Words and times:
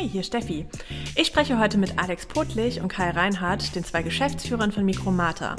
Hi, 0.00 0.08
hier 0.08 0.22
Steffi. 0.22 0.64
Ich 1.14 1.26
spreche 1.26 1.58
heute 1.58 1.76
mit 1.76 1.98
Alex 1.98 2.24
Potlich 2.24 2.80
und 2.80 2.88
Kai 2.88 3.10
Reinhardt, 3.10 3.74
den 3.74 3.84
zwei 3.84 4.02
Geschäftsführern 4.02 4.72
von 4.72 4.86
Micromata. 4.86 5.56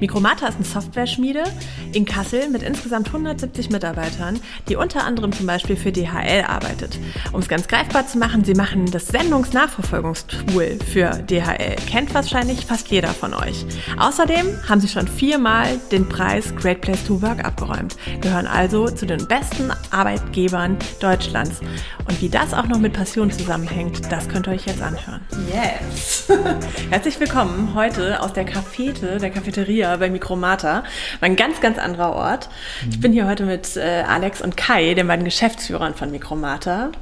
Micromata 0.00 0.48
ist 0.48 0.56
eine 0.56 0.64
Software-Schmiede 0.64 1.44
in 1.92 2.04
Kassel 2.04 2.48
mit 2.48 2.64
insgesamt 2.64 3.06
170 3.06 3.70
Mitarbeitern, 3.70 4.40
die 4.68 4.74
unter 4.74 5.04
anderem 5.04 5.30
zum 5.30 5.46
Beispiel 5.46 5.76
für 5.76 5.92
DHL 5.92 6.42
arbeitet. 6.44 6.98
Um 7.32 7.38
es 7.38 7.46
ganz 7.46 7.68
greifbar 7.68 8.04
zu 8.08 8.18
machen, 8.18 8.44
sie 8.44 8.54
machen 8.54 8.90
das 8.90 9.06
Sendungsnachverfolgungstool 9.06 10.78
für 10.92 11.10
DHL. 11.10 11.76
Kennt 11.88 12.12
wahrscheinlich 12.14 12.66
fast 12.66 12.88
jeder 12.88 13.10
von 13.10 13.32
euch. 13.32 13.64
Außerdem 13.96 14.68
haben 14.68 14.80
sie 14.80 14.88
schon 14.88 15.06
viermal 15.06 15.78
den 15.92 16.08
Preis 16.08 16.52
Great 16.56 16.80
Place 16.80 17.04
to 17.06 17.22
Work 17.22 17.44
abgeräumt, 17.44 17.96
gehören 18.20 18.48
also 18.48 18.88
zu 18.88 19.06
den 19.06 19.28
besten 19.28 19.70
Arbeitgebern 19.92 20.78
Deutschlands. 20.98 21.60
Und 22.08 22.20
wie 22.20 22.28
das 22.28 22.52
auch 22.52 22.66
noch 22.66 22.78
mit 22.78 22.92
Passion 22.92 23.30
zusammenhängt, 23.30 23.83
das 24.10 24.28
könnt 24.28 24.46
ihr 24.46 24.52
euch 24.52 24.66
jetzt 24.66 24.82
anhören. 24.82 25.20
Yes! 25.52 26.28
Herzlich 26.90 27.20
willkommen 27.20 27.72
heute 27.74 28.20
aus 28.20 28.32
der 28.32 28.44
Cafete, 28.44 29.18
der 29.18 29.30
Cafeteria 29.30 29.96
bei 29.96 30.10
Mikromata. 30.10 30.84
Ein 31.20 31.36
ganz, 31.36 31.60
ganz 31.60 31.78
anderer 31.78 32.14
Ort. 32.14 32.48
Ich 32.88 33.00
bin 33.00 33.12
hier 33.12 33.26
heute 33.26 33.44
mit 33.44 33.76
äh, 33.76 34.04
Alex 34.06 34.40
und 34.40 34.56
Kai, 34.56 34.94
den 34.94 35.06
beiden 35.06 35.24
Geschäftsführern 35.24 35.94
von 35.94 36.10
Mikromata. 36.10 36.92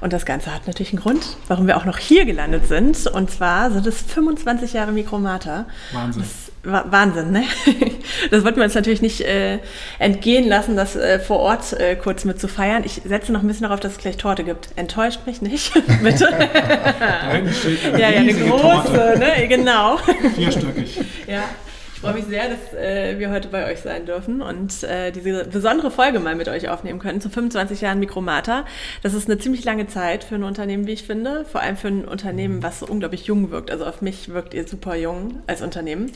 Und 0.00 0.12
das 0.12 0.26
Ganze 0.26 0.54
hat 0.54 0.66
natürlich 0.66 0.92
einen 0.92 1.02
Grund, 1.02 1.36
warum 1.46 1.66
wir 1.66 1.76
auch 1.76 1.84
noch 1.84 1.98
hier 1.98 2.24
gelandet 2.24 2.66
sind. 2.66 3.06
Und 3.06 3.30
zwar 3.30 3.70
sind 3.70 3.86
es 3.86 4.02
25 4.02 4.72
Jahre 4.72 4.92
Mikromata. 4.92 5.66
Wahnsinn. 5.92 6.22
Das 6.22 6.43
Wahnsinn, 6.64 7.30
ne? 7.30 7.44
Das 8.30 8.44
wollten 8.44 8.58
wir 8.58 8.64
uns 8.64 8.74
natürlich 8.74 9.02
nicht 9.02 9.20
äh, 9.22 9.58
entgehen 9.98 10.48
lassen, 10.48 10.76
das 10.76 10.94
äh, 10.96 11.18
vor 11.18 11.40
Ort 11.40 11.72
äh, 11.72 11.96
kurz 11.96 12.24
mit 12.24 12.40
zu 12.40 12.48
feiern. 12.48 12.82
Ich 12.84 13.02
setze 13.04 13.32
noch 13.32 13.42
ein 13.42 13.46
bisschen 13.46 13.64
darauf, 13.64 13.80
dass 13.80 13.92
es 13.92 13.98
gleich 13.98 14.16
Torte 14.16 14.44
gibt. 14.44 14.68
Enttäuscht 14.76 15.20
mich 15.26 15.42
nicht, 15.42 15.72
bitte. 16.02 16.28
Eine 16.32 17.50
ja, 17.98 18.10
ja, 18.10 18.20
eine 18.20 18.32
große, 18.34 18.60
Torte. 18.60 19.18
ne? 19.18 19.48
Genau. 19.48 19.98
Vierstöckig. 20.36 21.00
Ja. 21.26 21.44
Ich 22.04 22.10
freue 22.10 22.20
mich 22.20 22.28
sehr, 22.28 22.50
dass 22.50 22.74
äh, 22.74 23.18
wir 23.18 23.30
heute 23.30 23.48
bei 23.48 23.72
euch 23.72 23.80
sein 23.80 24.04
dürfen 24.04 24.42
und 24.42 24.82
äh, 24.82 25.10
diese 25.10 25.46
besondere 25.46 25.90
Folge 25.90 26.20
mal 26.20 26.34
mit 26.34 26.48
euch 26.48 26.68
aufnehmen 26.68 26.98
können 26.98 27.22
zu 27.22 27.30
25 27.30 27.80
Jahren 27.80 27.98
Mikromata. 27.98 28.66
Das 29.02 29.14
ist 29.14 29.26
eine 29.26 29.38
ziemlich 29.38 29.64
lange 29.64 29.86
Zeit 29.86 30.22
für 30.22 30.34
ein 30.34 30.42
Unternehmen, 30.42 30.86
wie 30.86 30.92
ich 30.92 31.04
finde. 31.04 31.46
Vor 31.46 31.62
allem 31.62 31.78
für 31.78 31.88
ein 31.88 32.04
Unternehmen, 32.04 32.62
was 32.62 32.80
so 32.80 32.86
unglaublich 32.86 33.24
jung 33.24 33.50
wirkt. 33.50 33.70
Also 33.70 33.86
auf 33.86 34.02
mich 34.02 34.28
wirkt 34.28 34.52
ihr 34.52 34.68
super 34.68 34.96
jung 34.96 35.38
als 35.46 35.62
Unternehmen. 35.62 36.12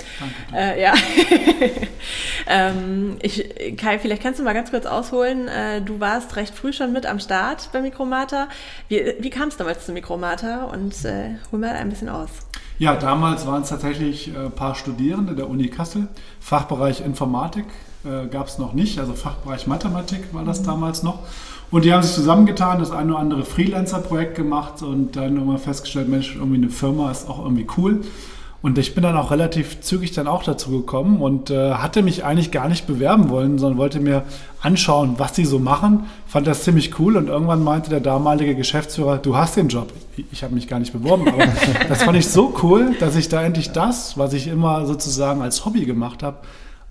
Danke. 0.51 0.79
Äh, 0.79 0.83
ja. 0.83 0.93
ähm, 2.49 3.17
ich, 3.23 3.49
Kai, 3.79 3.99
vielleicht 3.99 4.23
kannst 4.23 4.41
du 4.41 4.45
mal 4.45 4.53
ganz 4.53 4.69
kurz 4.69 4.85
ausholen. 4.85 5.49
Äh, 5.49 5.81
du 5.81 6.01
warst 6.01 6.37
recht 6.37 6.55
früh 6.55 6.75
schon 6.75 6.93
mit 6.93 7.07
am 7.07 7.19
Start 7.19 7.71
bei 7.73 7.81
Mikromata. 7.81 8.49
Wie, 8.89 9.15
wie 9.21 9.31
kam 9.31 9.49
es 9.49 9.57
damals 9.57 9.87
zu 9.87 9.93
Mikromata? 9.93 10.65
Und 10.65 11.03
äh, 11.07 11.37
hol 11.51 11.59
mal 11.59 11.71
ein 11.71 11.89
bisschen 11.89 12.11
aus. 12.11 12.29
Ja, 12.79 12.95
damals 12.95 13.45
waren 13.45 13.63
es 13.63 13.71
tatsächlich 13.71 14.33
äh, 14.33 14.39
ein 14.39 14.53
paar 14.53 14.77
Studierende 14.77 15.35
der 15.35 15.51
Uni 15.51 15.69
Kassel. 15.69 16.07
Fachbereich 16.39 17.01
Informatik 17.01 17.65
äh, 18.05 18.29
gab 18.29 18.47
es 18.47 18.59
noch 18.59 18.73
nicht, 18.73 19.01
also 19.01 19.15
Fachbereich 19.15 19.67
Mathematik 19.67 20.33
war 20.33 20.45
das 20.45 20.63
damals 20.63 21.03
noch. 21.03 21.19
Und 21.73 21.85
die 21.85 21.93
haben 21.93 22.03
sich 22.03 22.15
zusammengetan, 22.15 22.79
das 22.79 22.93
eine 22.93 23.13
oder 23.13 23.21
andere 23.21 23.45
Freelancer-Projekt 23.45 24.37
gemacht 24.37 24.83
und 24.83 25.17
dann 25.17 25.37
immer 25.37 25.59
festgestellt, 25.59 26.09
Mensch, 26.09 26.37
irgendwie 26.37 26.57
eine 26.57 26.71
Firma 26.71 27.11
ist 27.11 27.29
auch 27.29 27.41
irgendwie 27.41 27.67
cool. 27.77 28.03
Und 28.61 28.77
ich 28.77 28.93
bin 28.95 29.05
dann 29.05 29.17
auch 29.17 29.31
relativ 29.31 29.81
zügig 29.83 30.11
dann 30.13 30.27
auch 30.27 30.43
dazu 30.43 30.71
gekommen 30.73 31.21
und 31.23 31.49
äh, 31.51 31.75
hatte 31.75 32.03
mich 32.03 32.25
eigentlich 32.25 32.51
gar 32.51 32.69
nicht 32.69 32.89
bewerben 32.89 33.29
wollen, 33.29 33.57
sondern 33.59 33.79
wollte 33.79 34.01
mir 34.01 34.25
anschauen, 34.61 35.15
was 35.19 35.33
die 35.33 35.45
so 35.45 35.61
machen. 35.61 36.07
Fand 36.27 36.49
das 36.49 36.65
ziemlich 36.65 36.99
cool 36.99 37.17
und 37.17 37.29
irgendwann 37.29 37.63
meinte 37.63 37.89
der 37.89 38.01
damalige 38.01 38.57
Geschäftsführer, 38.57 39.19
du 39.19 39.37
hast 39.37 39.57
den 39.57 39.69
Job. 39.69 39.93
Ich, 40.17 40.25
ich 40.33 40.43
habe 40.43 40.55
mich 40.57 40.67
gar 40.67 40.81
nicht 40.81 40.93
beworben, 40.93 41.29
aber 41.29 41.47
das 41.89 42.03
fand 42.03 42.19
ich 42.19 42.27
so 42.29 42.53
cool, 42.65 42.97
dass 42.99 43.15
ich 43.15 43.29
da 43.29 43.43
endlich 43.45 43.71
das, 43.71 44.19
was 44.19 44.33
ich 44.33 44.49
immer 44.49 44.87
sozusagen 44.87 45.41
als 45.41 45.65
Hobby 45.65 45.85
gemacht 45.85 46.25
habe, 46.25 46.39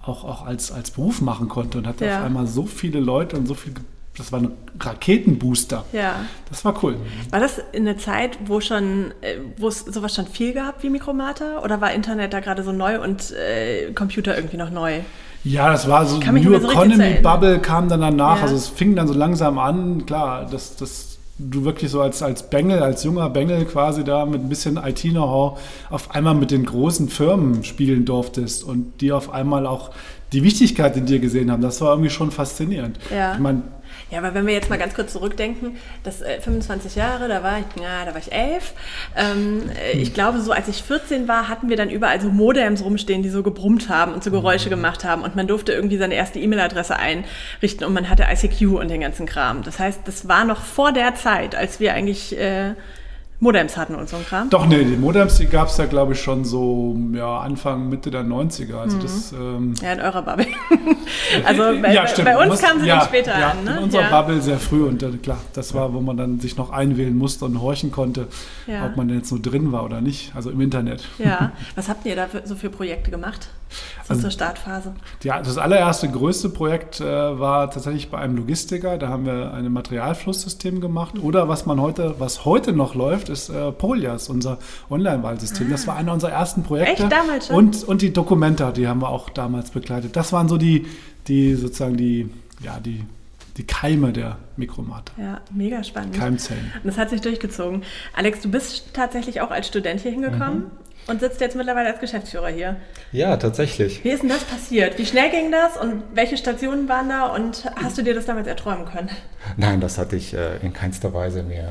auch, 0.02 0.24
auch 0.24 0.46
als, 0.46 0.72
als 0.72 0.91
Beruf 0.91 1.20
machen 1.20 1.50
konnte 1.50 1.80
und 1.80 1.86
hatte 1.86 2.06
Ja. 2.06 2.20
auf 2.20 2.25
einmal 2.25 2.47
so 2.47 2.66
viele 2.66 3.02
Leute 3.02 3.36
und 3.36 3.46
so 3.46 3.56
viel, 3.56 3.74
das 4.17 4.31
war 4.31 4.39
ein 4.39 4.51
Raketenbooster. 4.79 5.85
Ja. 5.94 6.16
Das 6.50 6.66
war 6.66 6.83
cool. 6.83 6.97
War 7.29 7.39
das 7.39 7.61
in 7.72 7.85
der 7.85 7.97
Zeit, 7.97 8.38
wo 8.45 8.59
schon, 8.61 9.11
äh, 9.22 9.35
wo 9.57 9.67
es 9.67 9.81
sowas 9.81 10.16
schon 10.16 10.25
viel 10.25 10.53
gab 10.53 10.81
wie 10.83 10.89
Mikromata? 10.89 11.59
Oder 11.63 11.81
war 11.81 11.91
Internet 11.94 12.33
da 12.33 12.39
gerade 12.39 12.63
so 12.63 12.72
neu 12.72 13.00
und 13.01 13.31
äh, 13.31 13.91
Computer 13.94 14.35
irgendwie 14.35 14.57
noch 14.57 14.72
neu? 14.72 15.01
Ja, 15.44 15.72
das 15.72 15.88
war 15.88 16.05
so, 16.05 16.17
New 16.17 16.59
so 16.59 16.69
Economy. 16.72 17.19
Bubble 17.22 17.59
kam 17.59 17.89
dann 17.89 18.01
danach. 18.01 18.38
Ja. 18.38 18.44
Also 18.44 18.55
es 18.55 18.67
fing 18.67 18.95
dann 18.95 19.07
so 19.07 19.13
langsam 19.13 19.59
an, 19.59 20.05
klar, 20.05 20.47
dass, 20.49 20.75
dass 20.75 21.19
du 21.38 21.63
wirklich 21.63 21.91
so 21.91 22.01
als, 22.01 22.23
als 22.23 22.49
Bengel, 22.49 22.81
als 22.81 23.03
junger 23.03 23.29
Bengel 23.29 23.66
quasi 23.66 24.03
da 24.03 24.25
mit 24.25 24.41
ein 24.41 24.49
bisschen 24.49 24.78
IT-Know-how 24.78 25.59
auf 25.89 26.16
einmal 26.16 26.34
mit 26.34 26.49
den 26.49 26.66
großen 26.66 27.09
Firmen 27.09 27.63
spielen 27.63 28.05
durftest 28.05 28.63
und 28.63 29.01
die 29.01 29.11
auf 29.11 29.31
einmal 29.31 29.67
auch 29.67 29.91
die 30.34 30.44
Wichtigkeit 30.44 30.97
in 30.97 31.05
dir 31.05 31.19
gesehen 31.19 31.51
haben. 31.51 31.61
Das 31.61 31.79
war 31.79 31.91
irgendwie 31.91 32.09
schon 32.09 32.31
faszinierend. 32.31 32.97
Ja. 33.11 33.34
Ich 33.34 33.39
meine, 33.39 33.61
Ja, 34.09 34.19
aber 34.19 34.34
wenn 34.34 34.47
wir 34.47 34.53
jetzt 34.53 34.69
mal 34.69 34.78
ganz 34.78 34.94
kurz 34.94 35.12
zurückdenken, 35.12 35.78
das 36.03 36.22
äh, 36.22 36.40
25 36.40 36.95
Jahre, 36.95 37.28
da 37.28 37.44
war 37.44 37.59
ich, 37.59 37.81
ja, 37.81 38.06
da 38.06 38.12
war 38.13 38.19
ich 38.19 38.31
elf. 38.31 38.73
Ähm, 39.18 39.69
äh, 39.69 39.97
ich 39.97 40.13
glaube, 40.13 40.40
so 40.40 40.53
als 40.53 40.69
ich 40.69 40.81
14 40.84 41.28
war, 41.28 41.50
hatten 41.50 41.68
wir 41.68 41.75
dann 41.75 41.90
überall 41.90 42.22
so 42.22 42.29
Modems 42.29 42.84
rumstehen, 42.84 43.22
die 43.22 43.29
so 43.29 43.44
gebrummt 43.44 43.90
haben 43.90 44.13
und 44.13 44.23
so 44.23 44.31
Geräusche 44.31 44.69
gemacht 44.69 45.03
haben. 45.03 45.23
Und 45.23 45.35
man 45.35 45.47
durfte 45.47 45.73
irgendwie 45.73 45.97
seine 45.97 46.16
erste 46.16 46.40
E-Mail-Adresse 46.40 46.96
einrichten 46.96 47.85
und 47.85 47.94
man 47.94 48.09
hatte 48.09 48.25
ICQ 48.31 48.79
und 48.79 48.90
den 48.90 49.01
ganzen 49.01 49.25
Kram. 49.25 49.63
Das 49.63 49.78
heißt, 49.78 50.01
das 50.06 50.28
war 50.29 50.46
noch 50.46 50.62
vor 50.62 50.94
der 50.94 51.16
Zeit, 51.16 51.56
als 51.56 51.81
wir 51.81 51.94
eigentlich 51.94 52.38
äh, 52.38 52.75
Modems 53.40 53.78
hatten 53.78 53.94
und 53.94 54.09
so 54.09 54.18
ein 54.18 54.25
Kram. 54.25 54.50
doch, 54.50 54.66
nee, 54.66 54.84
die 54.84 54.98
Modems, 54.98 55.36
die 55.38 55.46
gab 55.46 55.68
es 55.68 55.78
ja, 55.78 55.86
glaube 55.86 56.14
ich, 56.14 56.22
schon 56.22 56.44
so 56.44 56.98
ja, 57.14 57.40
Anfang, 57.40 57.88
Mitte 57.88 58.09
der 58.09 58.24
90er. 58.24 58.72
Mhm. 58.74 58.78
Also 58.80 58.98
das... 58.98 59.31
Ähm, 59.31 59.74
Ja, 59.81 59.94
in 59.94 60.02
eurer 60.02 60.22
Bubble. 60.24 60.48
also 61.46 61.64
bei, 61.81 61.94
Ja, 61.94 62.06
bei- 62.24 62.38
uns 62.47 62.59
kamen 62.62 62.81
sie 62.81 62.88
ja, 62.88 62.97
dann 62.97 63.08
später 63.08 63.40
ja, 63.40 63.50
an. 63.52 63.64
Ne? 63.64 63.78
In 63.78 63.84
unserer. 63.84 64.09
Bubble 64.09 64.42
sehr 64.42 64.58
früh 64.58 64.84
und 64.84 65.03
äh, 65.03 65.09
klar, 65.22 65.38
das 65.53 65.74
war, 65.76 65.94
wo 65.94 66.02
man 66.02 66.18
dann 66.18 66.40
sich 66.40 66.58
noch 66.58 66.72
einwählen 66.72 67.16
musste 67.16 67.46
und 67.46 67.62
horchen 67.62 67.92
konnte, 67.92 68.28
ob 68.86 68.97
man 68.97 69.09
jetzt 69.09 69.30
so 69.30 69.38
drin 69.40 69.72
war 69.72 69.84
oder 69.86 70.02
nicht, 70.02 70.31
also 70.36 70.50
im 70.50 70.59
Internet. 70.62 71.08
Ja. 71.20 71.52
Was 71.76 71.90
habt 71.90 72.06
ihr 72.08 72.16
da 72.16 72.26
für, 72.28 72.42
so 72.46 72.56
für 72.56 72.70
Projekte 72.72 73.12
gemacht? 73.12 73.50
So 74.03 74.09
Also- 74.11 74.22
zur 74.23 74.31
Startphase. 74.31 74.94
Ja, 75.23 75.41
das 75.41 75.57
allererste 75.57 76.09
größte 76.09 76.50
Projekt 76.50 77.01
äh, 77.01 77.05
war 77.05 77.69
tatsächlich 77.69 78.09
bei 78.09 78.17
einem 78.19 78.38
Logistiker. 78.38 78.97
Da 78.97 79.09
haben 79.09 79.25
wir 79.25 79.53
ein 79.53 79.72
Materialflusssystem 79.72 80.79
gemacht. 80.81 81.16
Mhm. 81.16 81.23
Oder 81.23 81.47
was 81.50 81.66
man 81.66 81.81
heute, 81.81 82.16
was 82.19 82.45
heute 82.45 82.73
noch 82.73 82.95
läuft, 82.95 83.29
ist 83.29 83.50
äh, 83.50 83.72
Polias, 83.72 84.29
unser 84.29 84.57
Online-Wahlsystem. 84.89 85.69
Das 85.69 85.88
war 85.88 85.95
einer 85.95 86.13
unserer 86.13 86.31
ersten 86.31 86.63
Projekte. 86.63 87.03
Ah. 87.03 87.05
Echt? 87.05 87.11
Damals 87.11 87.47
schon? 87.47 87.55
Und, 87.55 87.83
und 87.83 88.01
die 88.01 88.13
Documenta, 88.13 88.72
die 88.72 88.88
haben 88.88 89.01
wir 89.01 89.09
auch 89.09 89.29
damals 89.29 89.72
begleitet. 89.72 90.16
Das 90.16 90.31
waren 90.34 90.47
so 90.47 90.57
die, 90.57 90.85
die 91.28 91.55
sozusagen 91.55 91.97
die, 91.97 92.29
ja, 92.63 92.79
die, 92.79 93.03
die 93.57 93.66
Keime 93.66 94.13
der 94.13 94.38
Mikromate. 94.55 95.11
Ja, 95.17 95.41
mega 95.51 95.84
spannend. 95.84 96.16
Keimzellen. 96.16 96.72
Und 96.75 96.85
das 96.85 96.97
hat 96.97 97.09
sich 97.09 97.22
durchgezogen. 97.22 97.84
Alex, 98.16 98.41
du 98.41 98.49
bist 98.49 98.94
tatsächlich 98.94 99.41
auch 99.41 99.51
als 99.51 99.67
Student 99.67 100.01
hier 100.01 100.11
hingekommen 100.11 100.66
und 101.07 101.22
sitzt 101.22 101.41
jetzt 101.41 101.56
mittlerweile 101.56 101.90
als 101.90 102.00
Geschäftsführer 102.00 102.50
hier. 102.50 102.75
Ja, 103.12 103.38
tatsächlich. 103.38 104.03
Wie 104.03 104.09
ist 104.09 104.23
denn 104.23 104.29
das 104.29 104.44
passiert? 104.44 104.97
Wie 104.97 105.06
schnell 105.06 105.29
ging 105.31 105.51
das 105.51 105.78
und 105.78 106.03
welche 106.13 106.38
Stationen 106.38 106.88
waren 106.90 107.09
da 107.09 107.28
und 107.28 107.66
hast 107.81 107.97
du 107.97 108.03
dir 108.03 108.13
das 108.13 108.25
damals 108.25 108.47
erträumen 108.47 108.85
können? 108.85 109.09
Nein, 109.56 109.79
das 109.79 109.97
hatte 109.97 110.16
ich 110.16 110.34
äh, 110.34 110.57
in 110.62 110.73
keinster 110.73 111.13
Weise 111.13 111.44
mir 111.44 111.63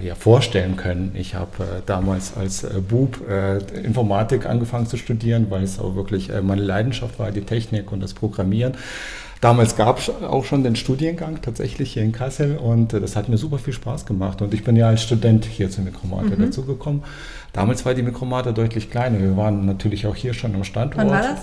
äh, 0.00 0.06
ja, 0.06 0.14
vorstellen 0.14 0.76
können. 0.76 1.14
Ich 1.14 1.34
habe 1.34 1.62
äh, 1.62 1.66
damals 1.84 2.36
als 2.36 2.64
äh, 2.64 2.80
Bub 2.80 3.28
äh, 3.28 3.58
Informatik 3.78 4.46
angefangen 4.46 4.86
zu 4.86 4.96
studieren, 4.96 5.46
weil 5.50 5.62
es 5.62 5.78
auch 5.78 5.94
wirklich 5.94 6.30
äh, 6.30 6.40
meine 6.40 6.62
Leidenschaft 6.62 7.18
war, 7.18 7.30
die 7.30 7.42
Technik 7.42 7.92
und 7.92 8.00
das 8.00 8.14
Programmieren. 8.14 8.76
Damals 9.40 9.76
gab 9.76 9.98
es 9.98 10.10
auch 10.10 10.44
schon 10.44 10.64
den 10.64 10.74
Studiengang 10.74 11.40
tatsächlich 11.42 11.92
hier 11.92 12.02
in 12.02 12.10
Kassel 12.12 12.56
und 12.56 12.92
äh, 12.92 13.00
das 13.00 13.14
hat 13.14 13.28
mir 13.28 13.36
super 13.38 13.58
viel 13.58 13.72
Spaß 13.72 14.04
gemacht. 14.04 14.42
Und 14.42 14.52
ich 14.52 14.64
bin 14.64 14.74
ja 14.74 14.88
als 14.88 15.02
Student 15.02 15.44
hier 15.44 15.70
zur 15.70 15.84
Mikromate 15.84 16.36
Mhm. 16.36 16.42
dazugekommen. 16.46 17.02
Damals 17.52 17.84
war 17.86 17.94
die 17.94 18.02
Mikromate 18.02 18.52
deutlich 18.52 18.90
kleiner. 18.90 19.20
Wir 19.20 19.36
waren 19.36 19.64
natürlich 19.64 20.06
auch 20.06 20.16
hier 20.16 20.34
schon 20.34 20.54
am 20.54 20.64
Standort. 20.64 20.98
Wann 20.98 21.10
war 21.10 21.22
das? 21.22 21.40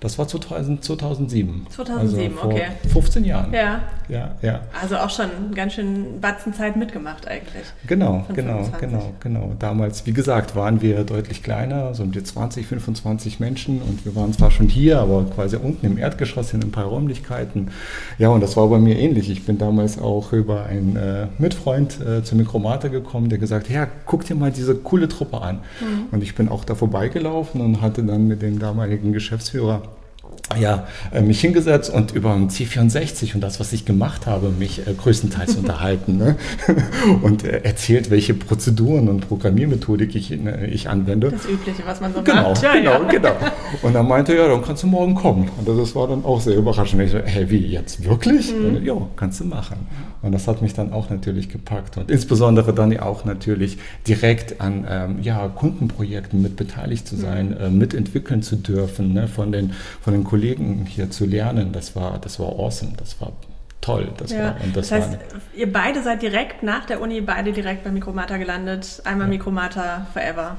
Das 0.00 0.18
war 0.18 0.28
2000, 0.28 0.84
2007. 0.84 1.66
2007, 1.70 2.26
also 2.26 2.40
vor 2.40 2.50
okay. 2.50 2.66
15 2.92 3.24
Jahren. 3.24 3.52
Ja, 3.52 3.80
Ja, 4.08 4.34
ja. 4.42 4.60
also 4.80 4.96
auch 4.96 5.10
schon 5.10 5.28
ganz 5.54 5.74
schön 5.74 6.20
Batzen 6.20 6.52
Zeit 6.52 6.76
mitgemacht 6.76 7.26
eigentlich. 7.26 7.64
Genau, 7.86 8.24
genau, 8.34 8.64
25. 8.64 8.80
genau, 8.80 9.12
genau. 9.20 9.52
Damals, 9.58 10.06
wie 10.06 10.12
gesagt, 10.12 10.56
waren 10.56 10.82
wir 10.82 11.04
deutlich 11.04 11.42
kleiner, 11.42 11.94
so 11.94 12.02
um 12.02 12.12
die 12.12 12.22
20, 12.22 12.66
25 12.66 13.40
Menschen 13.40 13.80
und 13.82 14.04
wir 14.04 14.14
waren 14.14 14.32
zwar 14.32 14.50
schon 14.50 14.68
hier, 14.68 14.98
aber 14.98 15.24
quasi 15.24 15.56
unten 15.56 15.86
im 15.86 15.98
Erdgeschoss 15.98 16.52
in 16.52 16.62
ein 16.62 16.70
paar 16.70 16.84
Räumlichkeiten. 16.84 17.68
Ja, 18.18 18.28
und 18.28 18.42
das 18.42 18.56
war 18.56 18.68
bei 18.68 18.78
mir 18.78 18.98
ähnlich. 18.98 19.30
Ich 19.30 19.46
bin 19.46 19.58
damals 19.58 19.98
auch 19.98 20.32
über 20.32 20.64
einen 20.66 20.96
äh, 20.96 21.26
Mitfreund 21.38 21.98
äh, 22.00 22.22
zur 22.22 22.38
Mikromate 22.38 22.90
gekommen, 22.90 23.28
der 23.28 23.38
gesagt 23.38 23.68
hat, 23.68 23.74
ja, 23.74 23.88
guck 24.04 24.24
dir 24.24 24.34
mal 24.34 24.50
diese 24.50 24.74
coole 24.74 25.08
Truppe 25.08 25.40
an. 25.40 25.60
Und 26.10 26.22
ich 26.22 26.34
bin 26.34 26.48
auch 26.48 26.64
da 26.64 26.74
vorbeigelaufen 26.74 27.60
und 27.60 27.80
hatte 27.80 28.02
dann 28.02 28.26
mit 28.28 28.42
dem 28.42 28.58
damaligen 28.58 29.12
Geschäftsführer 29.12 29.82
ja, 30.56 30.86
äh, 31.12 31.20
mich 31.22 31.40
hingesetzt 31.40 31.92
und 31.92 32.12
über 32.12 32.34
ein 32.34 32.48
C64 32.48 33.34
und 33.34 33.40
das, 33.40 33.60
was 33.60 33.72
ich 33.72 33.84
gemacht 33.84 34.26
habe, 34.26 34.50
mich 34.50 34.86
äh, 34.86 34.94
größtenteils 34.94 35.56
unterhalten 35.56 36.18
ne? 36.18 36.36
und 37.22 37.44
äh, 37.44 37.60
erzählt, 37.62 38.10
welche 38.10 38.34
Prozeduren 38.34 39.08
und 39.08 39.28
Programmiermethodik 39.28 40.14
ich, 40.14 40.32
ich 40.32 40.88
anwende. 40.88 41.30
Das 41.30 41.46
Übliche, 41.46 41.82
was 41.86 42.00
man 42.00 42.14
so 42.14 42.22
genau, 42.22 42.50
macht. 42.50 42.62
Ja, 42.62 42.74
genau, 42.74 43.02
ja. 43.02 43.08
genau. 43.08 43.32
Und 43.82 43.92
dann 43.94 44.06
meinte 44.06 44.32
er, 44.32 44.44
ja, 44.44 44.48
dann 44.48 44.62
kannst 44.62 44.82
du 44.82 44.86
morgen 44.86 45.14
kommen. 45.14 45.50
Und 45.58 45.68
das 45.68 45.94
war 45.94 46.08
dann 46.08 46.24
auch 46.24 46.40
sehr 46.40 46.56
überraschend. 46.56 47.02
Ich 47.02 47.10
so, 47.10 47.18
hey, 47.18 47.50
wie, 47.50 47.58
jetzt 47.58 48.04
wirklich? 48.04 48.52
Mhm. 48.52 48.84
Ja, 48.84 48.94
kannst 49.16 49.40
du 49.40 49.44
machen. 49.44 49.86
Und 50.22 50.32
das 50.32 50.48
hat 50.48 50.62
mich 50.62 50.74
dann 50.74 50.92
auch 50.92 51.10
natürlich 51.10 51.48
gepackt. 51.48 51.98
Und 51.98 52.10
insbesondere 52.10 52.72
dann 52.72 52.92
ja 52.92 53.02
auch 53.02 53.24
natürlich 53.24 53.78
direkt 54.06 54.60
an 54.60 54.86
ähm, 54.88 55.18
ja, 55.22 55.48
Kundenprojekten 55.48 56.40
mit 56.40 56.56
beteiligt 56.56 57.06
zu 57.06 57.16
sein, 57.16 57.50
mhm. 57.50 57.56
äh, 57.60 57.70
mitentwickeln 57.70 58.42
zu 58.42 58.56
dürfen, 58.56 59.12
ne? 59.12 59.28
von, 59.28 59.52
den, 59.52 59.72
von 60.00 60.12
den 60.12 60.24
Kollegen 60.24 60.43
hier 60.86 61.10
zu 61.10 61.26
lernen. 61.26 61.72
Das 61.72 61.96
war, 61.96 62.18
das 62.18 62.38
war 62.38 62.48
awesome. 62.48 62.92
Das 62.96 63.20
war 63.20 63.32
toll. 63.80 64.08
Das, 64.16 64.32
ja. 64.32 64.44
war, 64.44 64.56
und 64.62 64.76
das, 64.76 64.88
das 64.88 65.00
heißt, 65.00 65.12
war 65.12 65.40
ihr 65.54 65.72
beide 65.72 66.02
seid 66.02 66.22
direkt 66.22 66.62
nach 66.62 66.84
der 66.84 67.00
Uni 67.00 67.20
beide 67.20 67.52
direkt 67.52 67.84
bei 67.84 67.90
Mikromata 67.90 68.36
gelandet. 68.36 69.02
Einmal 69.04 69.26
ja. 69.26 69.30
Mikromata 69.30 70.06
Forever. 70.12 70.56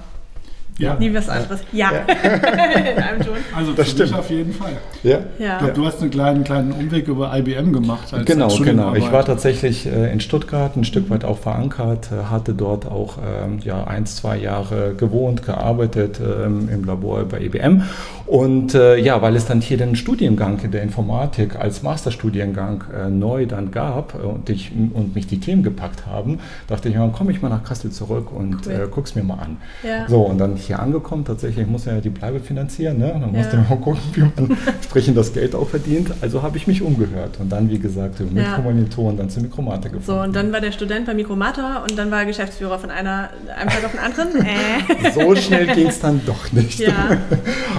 Ja. 0.78 0.96
Nie 0.96 1.14
was 1.14 1.30
anderes. 1.30 1.62
Ja. 1.72 1.90
ja. 1.92 2.02
In 2.92 2.98
einem 3.02 3.26
Ton. 3.26 3.38
Also 3.56 3.72
das 3.72 3.92
stimmt 3.92 4.14
auf 4.14 4.30
jeden 4.30 4.52
Fall. 4.52 4.74
Ja. 5.04 5.20
ja. 5.40 5.60
Glaub, 5.60 5.74
du 5.74 5.86
hast 5.86 6.02
einen 6.02 6.12
kleinen, 6.12 6.44
kleinen 6.44 6.74
Umweg 6.74 7.08
über 7.08 7.36
IBM 7.38 7.72
gemacht. 7.72 8.14
Als, 8.14 8.26
genau, 8.26 8.48
als 8.48 8.62
genau. 8.62 8.94
Ich 8.94 9.10
war 9.10 9.24
tatsächlich 9.24 9.86
äh, 9.86 10.12
in 10.12 10.20
Stuttgart 10.20 10.76
ein 10.76 10.84
Stück 10.84 11.10
weit 11.10 11.24
auch 11.24 11.38
verankert, 11.38 12.10
äh, 12.12 12.26
hatte 12.26 12.54
dort 12.54 12.86
auch 12.88 13.18
ähm, 13.20 13.60
ja, 13.64 13.86
eins, 13.86 14.18
zwei 14.18 14.38
Jahre 14.38 14.94
gewohnt, 14.96 15.44
gearbeitet 15.44 16.20
ähm, 16.20 16.68
im 16.70 16.84
Labor 16.84 17.24
bei 17.24 17.40
IBM. 17.40 17.84
Und 18.27 18.74
äh, 18.74 18.98
ja, 18.98 19.22
weil 19.22 19.36
es 19.36 19.45
dann 19.45 19.62
hier 19.62 19.77
den 19.77 19.95
Studiengang 19.95 20.60
der 20.72 20.81
Informatik 20.81 21.56
als 21.56 21.83
Masterstudiengang 21.83 22.83
äh, 22.92 23.10
neu 23.10 23.45
dann 23.45 23.69
gab 23.72 24.16
und, 24.16 24.50
ich, 24.50 24.72
und 24.72 25.13
mich 25.13 25.27
die 25.27 25.39
Themen 25.39 25.62
gepackt 25.62 26.07
haben, 26.07 26.39
dachte 26.68 26.89
ich, 26.89 26.95
dann 26.95 27.13
komme 27.13 27.31
ich 27.31 27.42
mal 27.42 27.50
nach 27.50 27.63
Kassel 27.63 27.92
zurück 27.92 28.31
und 28.31 28.66
cool. 28.66 28.89
guck's 28.89 29.13
mir 29.13 29.24
mal 29.24 29.36
an. 29.36 29.57
Ja. 29.83 30.07
So, 30.07 30.24
und 30.24 30.39
dann 30.39 30.56
hier 30.56 30.80
angekommen. 30.80 31.24
Tatsächlich 31.24 31.68
muss 31.68 31.86
ja 31.86 32.01
die 32.01 32.10
Bleibe 32.10 32.39
finanzieren. 32.39 32.98
Ne? 32.98 33.16
Dann 33.19 33.31
musste 33.31 33.57
ja. 33.57 33.66
man 33.69 33.81
gucken, 33.81 34.01
wie 34.13 34.22
man 34.22 34.57
entsprechend 34.66 35.18
das 35.18 35.33
Geld 35.33 35.54
auch 35.54 35.69
verdient. 35.69 36.12
Also 36.22 36.42
habe 36.42 36.57
ich 36.57 36.66
mich 36.66 36.81
umgehört. 36.81 37.39
Und 37.39 37.51
dann, 37.51 37.69
wie 37.69 37.80
gesagt, 37.80 38.19
mit 38.19 38.44
ja. 38.44 38.56
Kommilitonen 38.56 39.18
dann 39.18 39.30
zu 39.30 39.39
Mikromata 39.39 39.89
gefunden. 39.89 40.06
So, 40.06 40.19
und 40.19 40.36
dann 40.36 40.51
war 40.51 40.62
der 40.62 40.72
Student 40.72 41.06
bei 41.06 41.13
Mikromata 41.13 41.83
und 41.83 41.98
dann 41.98 42.10
war 42.10 42.19
er 42.19 42.25
Geschäftsführer 42.25 42.80
von 42.80 42.89
einer, 42.89 43.30
einem 43.56 43.69
Tag 43.69 43.86
auf 43.86 43.92
den 43.92 44.00
anderen. 44.00 44.16
Äh. 44.45 45.12
so 45.12 45.36
schnell 45.36 45.68
ging 45.68 45.88
es 45.88 46.00
dann 46.00 46.22
doch 46.25 46.51
nicht. 46.51 46.83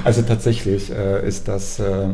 Also 0.04 0.22
tatsächlich 0.22 0.35
äh, 0.90 1.26
ist 1.26 1.48
das, 1.48 1.78
äh, 1.78 2.08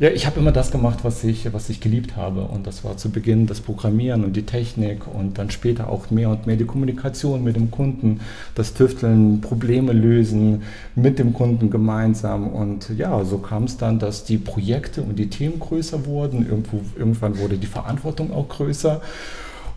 ja, 0.00 0.10
ich 0.10 0.26
habe 0.26 0.38
immer 0.38 0.52
das 0.52 0.70
gemacht, 0.70 1.00
was 1.02 1.24
ich, 1.24 1.52
was 1.52 1.68
ich 1.70 1.80
geliebt 1.80 2.16
habe. 2.16 2.42
Und 2.42 2.66
das 2.66 2.84
war 2.84 2.96
zu 2.96 3.10
Beginn 3.10 3.46
das 3.46 3.60
Programmieren 3.60 4.24
und 4.24 4.36
die 4.36 4.46
Technik 4.46 5.06
und 5.12 5.38
dann 5.38 5.50
später 5.50 5.88
auch 5.88 6.10
mehr 6.10 6.28
und 6.30 6.46
mehr 6.46 6.56
die 6.56 6.66
Kommunikation 6.66 7.42
mit 7.42 7.56
dem 7.56 7.70
Kunden, 7.70 8.20
das 8.54 8.74
Tüfteln, 8.74 9.40
Probleme 9.40 9.92
lösen 9.92 10.14
lösen 10.14 10.62
mit 10.94 11.18
dem 11.18 11.32
Kunden 11.32 11.70
gemeinsam. 11.70 12.48
Und 12.48 12.90
ja, 12.96 13.24
so 13.24 13.38
kam 13.38 13.64
es 13.64 13.76
dann, 13.76 13.98
dass 13.98 14.24
die 14.24 14.38
Projekte 14.38 15.02
und 15.02 15.18
die 15.18 15.28
Themen 15.28 15.58
größer 15.58 16.06
wurden. 16.06 16.46
Irgendwo, 16.46 16.80
irgendwann 16.96 17.38
wurde 17.38 17.56
die 17.56 17.66
Verantwortung 17.66 18.32
auch 18.32 18.48
größer. 18.48 19.00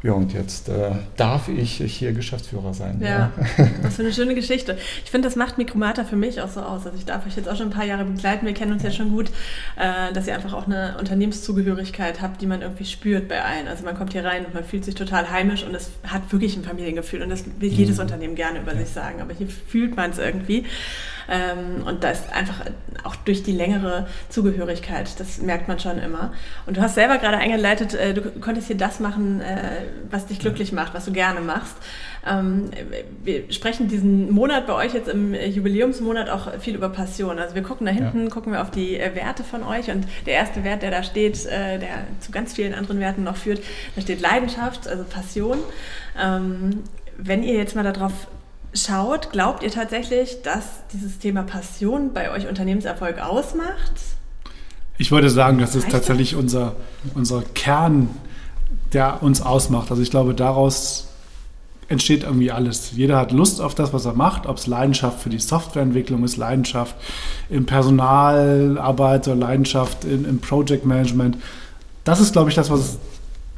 Ja, 0.04 0.14
und 0.14 0.32
jetzt 0.32 0.70
äh, 0.70 0.92
darf 1.16 1.48
ich 1.48 1.78
hier 1.78 2.14
Geschäftsführer 2.14 2.74
sein. 2.74 3.00
Ja, 3.02 3.08
ja. 3.08 3.32
was 3.82 3.96
für 3.96 4.04
eine 4.04 4.14
schöne 4.14 4.36
Geschichte. 4.36 4.78
Ich 5.04 5.10
finde, 5.10 5.28
das 5.28 5.36
macht 5.36 5.58
Mikromata 5.58 6.04
für 6.04 6.16
mich 6.16 6.40
auch 6.42 6.50
so 6.50 6.62
aus. 6.62 6.86
Also 6.86 6.98
ich 6.98 7.06
darf 7.06 7.26
euch 7.26 7.36
jetzt 7.36 7.50
auch 7.50 7.56
schon 7.56 7.68
ein 7.68 7.74
paar 7.74 7.86
Jahre 7.86 8.06
begleiten. 8.06 8.46
Wir 8.46 8.54
kennen 8.54 8.74
uns 8.74 8.84
ja 8.84 8.92
schon 8.92 9.10
gut, 9.10 9.32
äh, 9.76 10.14
dass 10.14 10.28
ihr 10.28 10.36
einfach 10.36 10.54
auch 10.54 10.68
eine 10.68 10.98
Unternehmenszugehörigkeit 11.00 12.22
habt, 12.22 12.42
die 12.42 12.46
man 12.46 12.62
irgendwie 12.62 12.86
spürt 12.86 13.28
bei 13.28 13.44
allen. 13.44 13.68
Also 13.68 13.86
man 13.86 13.98
kommt 13.98 14.14
hier 14.14 14.24
rein 14.24 14.46
und 14.46 14.54
man 14.54 14.64
fühlt 14.64 14.86
sich 14.86 14.94
total 14.94 15.32
heimisch 15.32 15.64
und 15.64 15.74
es 15.74 15.90
hat 16.04 16.32
wirklich 16.32 16.56
ein 16.56 16.64
Familiengefühl. 16.64 17.24
Und 17.24 17.30
das 17.30 17.46
will 17.60 17.70
jedes 17.72 17.96
mhm. 17.96 18.04
Unternehmen 18.04 18.36
gerne 18.36 18.60
über 18.60 18.74
ja. 18.74 18.80
sich 18.80 18.90
sagen. 18.90 19.20
Aber 19.20 19.34
hier 19.34 19.48
fühlt 19.48 19.96
man 19.96 20.12
es 20.12 20.20
irgendwie. 20.20 20.66
Ähm, 21.30 21.84
und 21.86 22.04
da 22.04 22.12
ist 22.12 22.32
einfach 22.34 22.62
auch 23.04 23.16
durch 23.16 23.44
die 23.44 23.52
längere 23.52 24.08
Zugehörigkeit, 24.30 25.20
das 25.20 25.40
merkt 25.40 25.68
man 25.68 25.80
schon 25.80 25.98
immer. 25.98 26.34
Und 26.66 26.78
du 26.78 26.82
hast 26.82 26.96
selber 26.96 27.18
gerade 27.18 27.38
eingeleitet, 27.38 27.94
äh, 27.94 28.14
du 28.14 28.22
konntest 28.40 28.68
hier 28.68 28.78
das 28.78 29.00
machen, 29.00 29.42
äh, 29.42 29.84
was 30.10 30.28
dich 30.28 30.40
glücklich 30.40 30.72
macht, 30.72 30.94
was 30.94 31.06
du 31.06 31.12
gerne 31.12 31.42
machst. 31.42 31.76
Ähm, 32.26 32.72
wir 33.24 33.52
sprechen 33.52 33.88
diesen 33.88 34.32
Monat 34.32 34.68
bei 34.68 34.74
euch 34.74 34.94
jetzt 34.94 35.08
im 35.08 35.34
Jubiläumsmonat 35.34 36.30
auch 36.30 36.60
viel 36.60 36.76
über 36.76 36.90
Passion. 36.90 37.40
Also 37.40 37.56
wir 37.56 37.64
gucken 37.64 37.86
da 37.86 37.92
hinten, 37.92 38.24
ja. 38.26 38.30
gucken 38.30 38.54
wir 38.54 38.62
auf 38.62 38.72
die 38.72 38.98
äh, 38.98 39.16
Werte 39.16 39.44
von 39.44 39.64
euch 39.64 39.90
und 39.90 40.06
der 40.26 40.34
erste 40.34 40.64
Wert, 40.64 40.82
der 40.82 40.92
da 40.92 41.04
steht, 41.04 41.46
äh, 41.46 41.80
der 41.80 42.08
zu 42.20 42.32
ganz 42.32 42.54
vielen 42.54 42.74
anderen 42.74 43.00
Werten 43.00 43.24
noch 43.24 43.38
führt, 43.38 43.62
da 43.96 44.02
steht 44.02 44.22
Leidenschaft, 44.22 44.88
also 44.88 45.04
Passion. 45.04 45.58
Ähm, 46.22 46.84
wenn 47.18 47.44
ihr 47.44 47.56
jetzt 47.56 47.76
mal 47.76 47.84
darauf 47.84 48.28
schaut, 48.74 49.32
glaubt 49.32 49.64
ihr 49.64 49.72
tatsächlich, 49.72 50.42
dass 50.44 50.66
dieses 50.94 51.20
Thema 51.20 51.44
Passion 51.44 52.14
bei 52.14 52.32
euch 52.32 52.48
Unternehmenserfolg 52.48 53.20
ausmacht? 53.20 53.94
Ich 54.98 55.12
würde 55.12 55.30
sagen, 55.30 55.60
das 55.60 55.76
ist 55.76 55.90
tatsächlich 55.90 56.36
unser, 56.36 56.76
unser 57.14 57.44
Kern, 57.54 58.10
der 58.94 59.22
uns 59.22 59.42
ausmacht. 59.42 59.92
Also 59.92 60.02
ich 60.02 60.10
glaube, 60.10 60.34
daraus 60.34 61.08
entsteht 61.90 62.24
irgendwie 62.24 62.52
alles. 62.52 62.92
Jeder 62.96 63.18
hat 63.18 63.32
Lust 63.32 63.62
auf 63.62 63.76
das, 63.76 63.94
was 63.94 64.06
er 64.06 64.14
macht, 64.14 64.46
ob 64.46 64.58
es 64.58 64.68
Leidenschaft 64.68 65.22
für 65.22 65.30
die 65.30 65.40
Softwareentwicklung 65.40 66.24
ist, 66.24 66.38
Leidenschaft 66.38 66.96
im 67.50 67.66
Personalarbeit 67.66 69.28
oder 69.28 69.38
Leidenschaft 69.38 70.04
im, 70.04 70.26
im 70.26 70.40
Project 70.40 70.86
Management. 70.86 71.38
Das 72.04 72.20
ist, 72.20 72.34
glaube 72.34 72.50
ich, 72.50 72.56
das, 72.56 72.70
was 72.70 72.98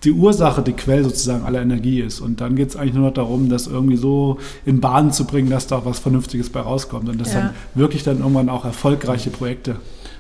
die 0.04 0.12
Ursache, 0.12 0.62
die 0.62 0.74
Quelle 0.74 1.04
sozusagen 1.04 1.44
aller 1.44 1.62
Energie 1.62 2.02
ist. 2.02 2.20
Und 2.22 2.42
dann 2.42 2.56
geht 2.56 2.70
es 2.70 2.76
eigentlich 2.76 2.96
nur 2.96 3.08
noch 3.08 3.14
darum, 3.14 3.50
das 3.50 3.68
irgendwie 3.68 3.98
so 3.98 4.38
in 4.66 4.80
Bahnen 4.80 5.12
zu 5.12 5.26
bringen, 5.26 5.50
dass 5.50 5.68
da 5.68 5.78
auch 5.78 5.86
was 5.86 6.00
Vernünftiges 6.00 6.50
bei 6.50 6.62
rauskommt 6.62 7.10
und 7.10 7.20
dass 7.20 7.34
ja. 7.34 7.40
dann 7.40 7.50
wirklich 7.76 8.04
dann 8.04 8.20
irgendwann 8.20 8.50
auch 8.50 8.66
erfolgreiche 8.66 9.30
Projekte 9.30 9.76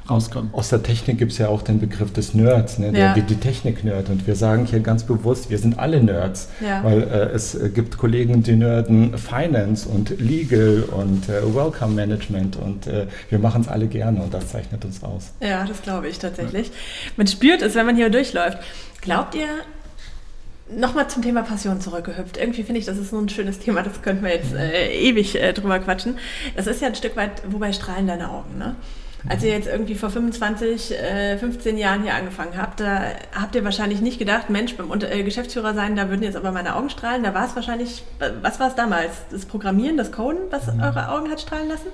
rauskommen. 0.09 0.49
Aus 0.53 0.69
der 0.69 0.83
Technik 0.83 1.17
gibt 1.17 1.31
es 1.31 1.37
ja 1.37 1.47
auch 1.47 1.61
den 1.61 1.79
Begriff 1.79 2.11
des 2.13 2.33
Nerds, 2.33 2.79
ne? 2.79 2.91
der, 2.91 3.13
die, 3.13 3.21
die 3.21 3.35
Technik-Nerd. 3.35 4.09
Und 4.09 4.27
wir 4.27 4.35
sagen 4.35 4.65
hier 4.65 4.79
ganz 4.79 5.03
bewusst, 5.03 5.49
wir 5.49 5.57
sind 5.57 5.79
alle 5.79 6.01
Nerds, 6.01 6.49
ja. 6.59 6.83
weil 6.83 7.03
äh, 7.03 7.29
es 7.33 7.57
gibt 7.73 7.97
Kollegen, 7.97 8.43
die 8.43 8.55
nerden 8.55 9.17
Finance 9.17 9.87
und 9.87 10.19
Legal 10.19 10.83
und 10.91 11.29
äh, 11.29 11.43
Welcome 11.53 11.93
Management 11.93 12.57
und 12.57 12.87
äh, 12.87 13.07
wir 13.29 13.39
machen 13.39 13.61
es 13.61 13.67
alle 13.67 13.87
gerne 13.87 14.21
und 14.21 14.33
das 14.33 14.49
zeichnet 14.49 14.83
uns 14.85 15.03
aus. 15.03 15.31
Ja, 15.41 15.65
das 15.65 15.81
glaube 15.81 16.07
ich 16.07 16.19
tatsächlich. 16.19 16.67
Ja. 16.67 16.73
Man 17.17 17.27
spürt 17.27 17.61
es, 17.61 17.75
wenn 17.75 17.85
man 17.85 17.95
hier 17.95 18.09
durchläuft. 18.09 18.57
Glaubt 19.01 19.35
ihr, 19.35 19.47
Nochmal 20.71 21.09
zum 21.09 21.23
Thema 21.23 21.41
Passion 21.41 21.81
zurückgehüpft. 21.81 22.37
Irgendwie 22.37 22.61
finde 22.61 22.79
ich, 22.79 22.85
das 22.85 22.99
ist 22.99 23.09
so 23.09 23.17
ein 23.17 23.27
schönes 23.27 23.57
Thema, 23.57 23.81
das 23.81 24.03
könnten 24.03 24.23
wir 24.23 24.35
jetzt 24.35 24.53
äh, 24.53 24.93
ewig 24.93 25.35
äh, 25.41 25.51
drüber 25.51 25.79
quatschen. 25.79 26.19
Das 26.55 26.67
ist 26.67 26.79
ja 26.79 26.89
ein 26.89 26.93
Stück 26.93 27.15
weit, 27.15 27.41
wobei 27.47 27.73
strahlen 27.73 28.05
deine 28.05 28.29
Augen, 28.29 28.59
ne? 28.59 28.75
Als 29.27 29.43
ihr 29.43 29.51
jetzt 29.51 29.67
irgendwie 29.67 29.95
vor 29.95 30.09
25, 30.09 30.91
äh, 30.91 31.37
15 31.37 31.77
Jahren 31.77 32.03
hier 32.03 32.13
angefangen 32.13 32.57
habt, 32.57 32.79
da 32.79 33.01
habt 33.37 33.55
ihr 33.55 33.63
wahrscheinlich 33.65 34.01
nicht 34.01 34.17
gedacht, 34.17 34.49
Mensch, 34.49 34.77
beim 34.77 34.91
äh, 35.01 35.23
Geschäftsführer 35.23 35.73
sein, 35.73 35.95
da 35.95 36.09
würden 36.09 36.23
jetzt 36.23 36.37
aber 36.37 36.51
meine 36.51 36.75
Augen 36.75 36.89
strahlen. 36.89 37.23
Da 37.23 37.33
war 37.33 37.45
es 37.45 37.55
wahrscheinlich, 37.55 38.03
was 38.41 38.59
war 38.59 38.69
es 38.69 38.75
damals? 38.75 39.11
Das 39.29 39.45
Programmieren, 39.45 39.97
das 39.97 40.11
Coden, 40.11 40.39
was 40.51 40.73
mhm. 40.73 40.81
eure 40.81 41.09
Augen 41.09 41.29
hat 41.29 41.41
strahlen 41.41 41.67
lassen? 41.67 41.87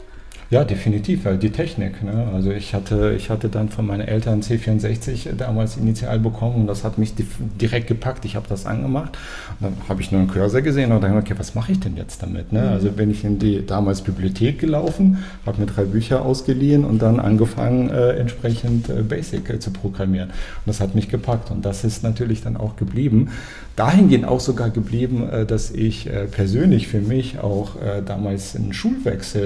Ja, 0.51 0.63
definitiv, 0.63 1.27
die 1.41 1.49
Technik. 1.49 2.03
Ne? 2.03 2.27
Also 2.33 2.51
ich 2.51 2.75
hatte, 2.75 3.15
ich 3.17 3.31
hatte 3.31 3.49
dann 3.49 3.69
von 3.69 3.87
meinen 3.87 4.07
Eltern 4.07 4.41
C64 4.41 5.33
damals 5.33 5.75
initial 5.75 6.19
bekommen 6.19 6.55
und 6.55 6.67
das 6.67 6.83
hat 6.83 6.99
mich 6.99 7.13
direkt 7.15 7.87
gepackt. 7.87 8.25
Ich 8.25 8.35
habe 8.35 8.47
das 8.47 8.67
angemacht 8.67 9.17
und 9.59 9.65
dann 9.65 9.89
habe 9.89 10.01
ich 10.01 10.11
nur 10.11 10.21
einen 10.21 10.29
Cursor 10.29 10.61
gesehen 10.61 10.91
und 10.91 11.01
dann 11.01 11.17
okay, 11.17 11.33
was 11.37 11.55
mache 11.55 11.71
ich 11.71 11.79
denn 11.79 11.97
jetzt 11.97 12.21
damit? 12.21 12.53
Ne? 12.53 12.61
Mhm. 12.61 12.67
Also 12.67 12.91
bin 12.91 13.09
ich 13.09 13.23
in 13.23 13.39
die 13.39 13.65
damals 13.65 14.01
Bibliothek 14.01 14.59
gelaufen, 14.59 15.23
habe 15.47 15.61
mir 15.61 15.67
drei 15.67 15.85
Bücher 15.85 16.23
ausgeliehen 16.23 16.85
und 16.85 17.01
dann 17.01 17.19
angefangen, 17.19 17.89
äh, 17.89 18.11
entsprechend 18.11 18.89
äh, 18.89 19.01
Basic 19.01 19.49
äh, 19.49 19.59
zu 19.59 19.71
programmieren. 19.71 20.29
Und 20.29 20.67
das 20.67 20.79
hat 20.79 20.93
mich 20.93 21.09
gepackt 21.09 21.49
und 21.49 21.65
das 21.65 21.83
ist 21.83 22.03
natürlich 22.03 22.43
dann 22.43 22.55
auch 22.55 22.75
geblieben. 22.75 23.29
Dahingehend 23.75 24.25
auch 24.25 24.39
sogar 24.39 24.69
geblieben, 24.69 25.27
äh, 25.29 25.45
dass 25.45 25.69
ich 25.71 26.07
äh, 26.07 26.25
persönlich 26.25 26.87
für 26.87 27.01
mich 27.01 27.39
auch 27.39 27.75
äh, 27.75 28.01
damals 28.05 28.55
einen 28.55 28.73
Schulwechsel 28.73 29.45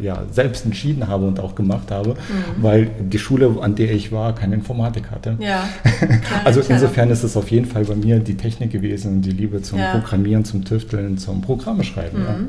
ja, 0.00 0.22
selbst 0.30 0.64
entschieden 0.64 1.08
habe 1.08 1.26
und 1.26 1.40
auch 1.40 1.54
gemacht 1.54 1.90
habe, 1.90 2.10
mhm. 2.10 2.62
weil 2.62 2.90
die 3.00 3.18
Schule, 3.18 3.56
an 3.60 3.74
der 3.74 3.92
ich 3.92 4.12
war, 4.12 4.34
keine 4.34 4.54
Informatik 4.54 5.10
hatte. 5.10 5.36
Ja, 5.38 5.68
also 6.44 6.60
insofern 6.68 7.10
ist 7.10 7.22
es 7.22 7.36
auf 7.36 7.50
jeden 7.50 7.66
Fall 7.66 7.84
bei 7.84 7.94
mir 7.94 8.18
die 8.18 8.36
Technik 8.36 8.72
gewesen 8.72 9.12
und 9.12 9.22
die 9.22 9.30
Liebe 9.30 9.62
zum 9.62 9.78
ja. 9.78 9.92
Programmieren, 9.92 10.44
zum 10.44 10.64
Tüfteln, 10.64 11.18
zum 11.18 11.42
Programmeschreiben. 11.42 12.20
Mhm. 12.20 12.48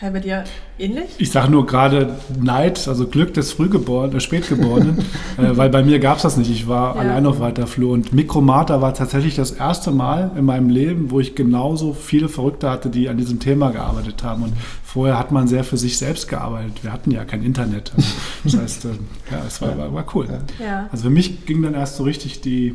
Kai, 0.00 0.08
bei 0.08 0.20
dir 0.20 0.44
ähnlich? 0.78 1.10
Ich 1.18 1.30
sage 1.30 1.50
nur 1.50 1.66
gerade 1.66 2.16
Neid, 2.40 2.88
also 2.88 3.06
Glück 3.06 3.34
des 3.34 3.52
Frühgeborenen, 3.52 4.16
äh, 4.16 4.20
Spätgeborenen, 4.20 4.98
äh, 5.36 5.54
weil 5.58 5.68
bei 5.68 5.82
mir 5.82 5.98
gab 5.98 6.16
es 6.16 6.22
das 6.22 6.38
nicht. 6.38 6.50
Ich 6.50 6.66
war 6.66 6.94
ja. 6.94 7.02
allein 7.02 7.26
auf 7.26 7.38
weiter 7.38 7.66
Flur 7.66 7.92
und 7.92 8.14
Mikromata 8.14 8.80
war 8.80 8.94
tatsächlich 8.94 9.36
das 9.36 9.50
erste 9.50 9.90
Mal 9.90 10.30
in 10.38 10.46
meinem 10.46 10.70
Leben, 10.70 11.10
wo 11.10 11.20
ich 11.20 11.34
genauso 11.34 11.92
viele 11.92 12.30
Verrückte 12.30 12.70
hatte, 12.70 12.88
die 12.88 13.10
an 13.10 13.18
diesem 13.18 13.40
Thema 13.40 13.72
gearbeitet 13.72 14.22
haben. 14.22 14.44
Und 14.44 14.54
vorher 14.82 15.18
hat 15.18 15.32
man 15.32 15.48
sehr 15.48 15.64
für 15.64 15.76
sich 15.76 15.98
selbst 15.98 16.28
gearbeitet. 16.28 16.82
Wir 16.82 16.94
hatten 16.94 17.10
ja 17.10 17.26
kein 17.26 17.42
Internet. 17.42 17.92
Also, 17.94 18.56
das 18.56 18.58
heißt, 18.58 18.84
äh, 18.86 18.88
ja, 19.30 19.42
es 19.46 19.60
war, 19.60 19.76
war, 19.76 19.92
war 19.92 20.06
cool. 20.14 20.28
Ja. 20.58 20.88
Also 20.90 21.04
für 21.04 21.10
mich 21.10 21.44
ging 21.44 21.60
dann 21.60 21.74
erst 21.74 21.96
so 21.96 22.04
richtig 22.04 22.40
die, 22.40 22.68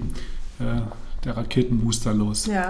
äh, 0.59 0.81
der 1.23 1.37
Raketenbooster 1.37 2.13
los. 2.13 2.45
Ja. 2.45 2.69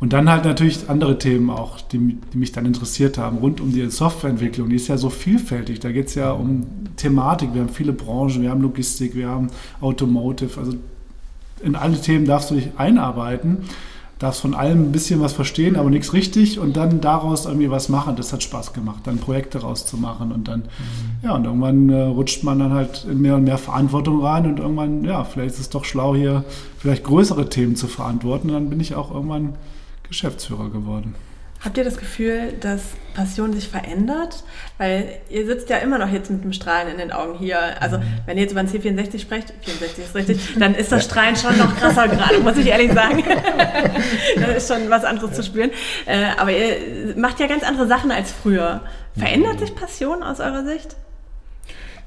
Und 0.00 0.12
dann 0.12 0.30
halt 0.30 0.44
natürlich 0.44 0.88
andere 0.88 1.18
Themen 1.18 1.50
auch, 1.50 1.80
die, 1.80 2.18
die, 2.32 2.38
mich 2.38 2.52
dann 2.52 2.66
interessiert 2.66 3.18
haben, 3.18 3.38
rund 3.38 3.60
um 3.60 3.72
die 3.72 3.90
Softwareentwicklung. 3.90 4.68
Die 4.68 4.76
ist 4.76 4.86
ja 4.86 4.96
so 4.96 5.10
vielfältig. 5.10 5.80
Da 5.80 5.90
geht 5.90 6.06
es 6.06 6.14
ja 6.14 6.30
um 6.30 6.66
Thematik. 6.96 7.52
Wir 7.52 7.62
haben 7.62 7.68
viele 7.68 7.92
Branchen, 7.92 8.42
wir 8.42 8.50
haben 8.50 8.62
Logistik, 8.62 9.16
wir 9.16 9.28
haben 9.28 9.48
Automotive. 9.80 10.58
Also 10.58 10.74
in 11.64 11.74
alle 11.74 12.00
Themen 12.00 12.26
darfst 12.26 12.52
du 12.52 12.54
dich 12.54 12.68
einarbeiten, 12.76 13.58
darfst 14.20 14.40
von 14.40 14.54
allem 14.54 14.82
ein 14.82 14.92
bisschen 14.92 15.20
was 15.20 15.32
verstehen, 15.32 15.74
aber 15.74 15.90
nichts 15.90 16.12
richtig 16.12 16.60
und 16.60 16.76
dann 16.76 17.00
daraus 17.00 17.46
irgendwie 17.46 17.68
was 17.68 17.88
machen. 17.88 18.14
Das 18.14 18.32
hat 18.32 18.44
Spaß 18.44 18.74
gemacht, 18.74 19.00
dann 19.02 19.18
Projekte 19.18 19.58
rauszumachen 19.62 20.30
und 20.30 20.46
dann, 20.46 20.60
mhm. 20.60 21.24
ja, 21.24 21.34
und 21.34 21.44
irgendwann 21.44 21.88
äh, 21.88 22.02
rutscht 22.02 22.44
man 22.44 22.60
dann 22.60 22.72
halt 22.72 23.04
in 23.10 23.20
mehr 23.20 23.34
und 23.34 23.42
mehr 23.42 23.58
Verantwortung 23.58 24.22
rein 24.22 24.46
und 24.46 24.60
irgendwann, 24.60 25.02
ja, 25.02 25.24
vielleicht 25.24 25.54
ist 25.54 25.60
es 25.60 25.70
doch 25.70 25.84
schlau, 25.84 26.14
hier 26.14 26.44
vielleicht 26.78 27.02
größere 27.02 27.48
Themen 27.48 27.74
zu 27.74 27.88
verantworten. 27.88 28.50
Und 28.50 28.54
dann 28.54 28.70
bin 28.70 28.78
ich 28.78 28.94
auch 28.94 29.12
irgendwann 29.12 29.54
Geschäftsführer 30.08 30.70
geworden. 30.70 31.14
Habt 31.64 31.76
ihr 31.76 31.82
das 31.82 31.96
Gefühl, 31.96 32.52
dass 32.60 32.82
Passion 33.14 33.52
sich 33.52 33.68
verändert? 33.68 34.44
Weil 34.78 35.18
ihr 35.28 35.44
sitzt 35.44 35.68
ja 35.68 35.78
immer 35.78 35.98
noch 35.98 36.08
jetzt 36.08 36.30
mit 36.30 36.44
dem 36.44 36.52
Strahlen 36.52 36.88
in 36.88 36.98
den 36.98 37.10
Augen 37.10 37.36
hier. 37.36 37.82
Also 37.82 37.98
mhm. 37.98 38.02
wenn 38.26 38.36
ihr 38.36 38.44
jetzt 38.44 38.52
über 38.52 38.60
ein 38.60 38.68
C64 38.68 39.18
sprecht, 39.18 39.52
64 39.62 40.04
ist 40.04 40.14
richtig, 40.14 40.40
dann 40.56 40.76
ist 40.76 40.92
das 40.92 41.04
Strahlen 41.04 41.34
schon 41.34 41.58
noch 41.58 41.76
krasser 41.76 42.06
gerade, 42.06 42.38
muss 42.38 42.56
ich 42.58 42.66
ehrlich 42.66 42.92
sagen. 42.92 43.24
da 44.36 44.46
ist 44.46 44.68
schon 44.68 44.88
was 44.88 45.04
anderes 45.04 45.32
zu 45.32 45.42
spüren. 45.42 45.72
Äh, 46.06 46.26
aber 46.36 46.52
ihr 46.52 47.16
macht 47.16 47.40
ja 47.40 47.48
ganz 47.48 47.64
andere 47.64 47.88
Sachen 47.88 48.12
als 48.12 48.30
früher. 48.30 48.82
Verändert 49.16 49.54
mhm. 49.54 49.58
sich 49.58 49.74
Passion 49.74 50.22
aus 50.22 50.38
eurer 50.38 50.64
Sicht? 50.64 50.94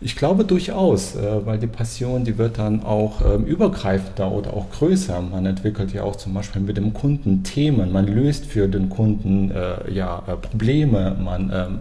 Ich 0.04 0.16
glaube 0.16 0.44
durchaus, 0.46 1.16
äh, 1.16 1.46
weil 1.46 1.60
die 1.60 1.68
Passion, 1.68 2.24
die 2.24 2.40
wird 2.40 2.58
dann 2.58 2.84
auch 2.84 3.22
ähm, 3.22 3.46
übergreifender 3.46 4.32
oder 4.32 4.54
auch 4.54 4.72
größer. 4.72 5.22
Man 5.22 5.46
entwickelt 5.46 5.94
ja 5.94 6.02
auch 6.02 6.16
zum 6.16 6.34
Beispiel 6.34 6.60
mit 6.62 6.78
dem 6.78 6.92
Kunden 6.94 7.44
Themen, 7.44 7.92
man 7.92 8.08
löst 8.08 8.48
für 8.48 8.68
den 8.68 8.90
Kunden 8.90 9.52
äh, 9.52 9.92
ja, 9.94 10.24
äh, 10.26 10.36
Probleme, 10.36 11.16
man 11.24 11.52
ähm, 11.54 11.80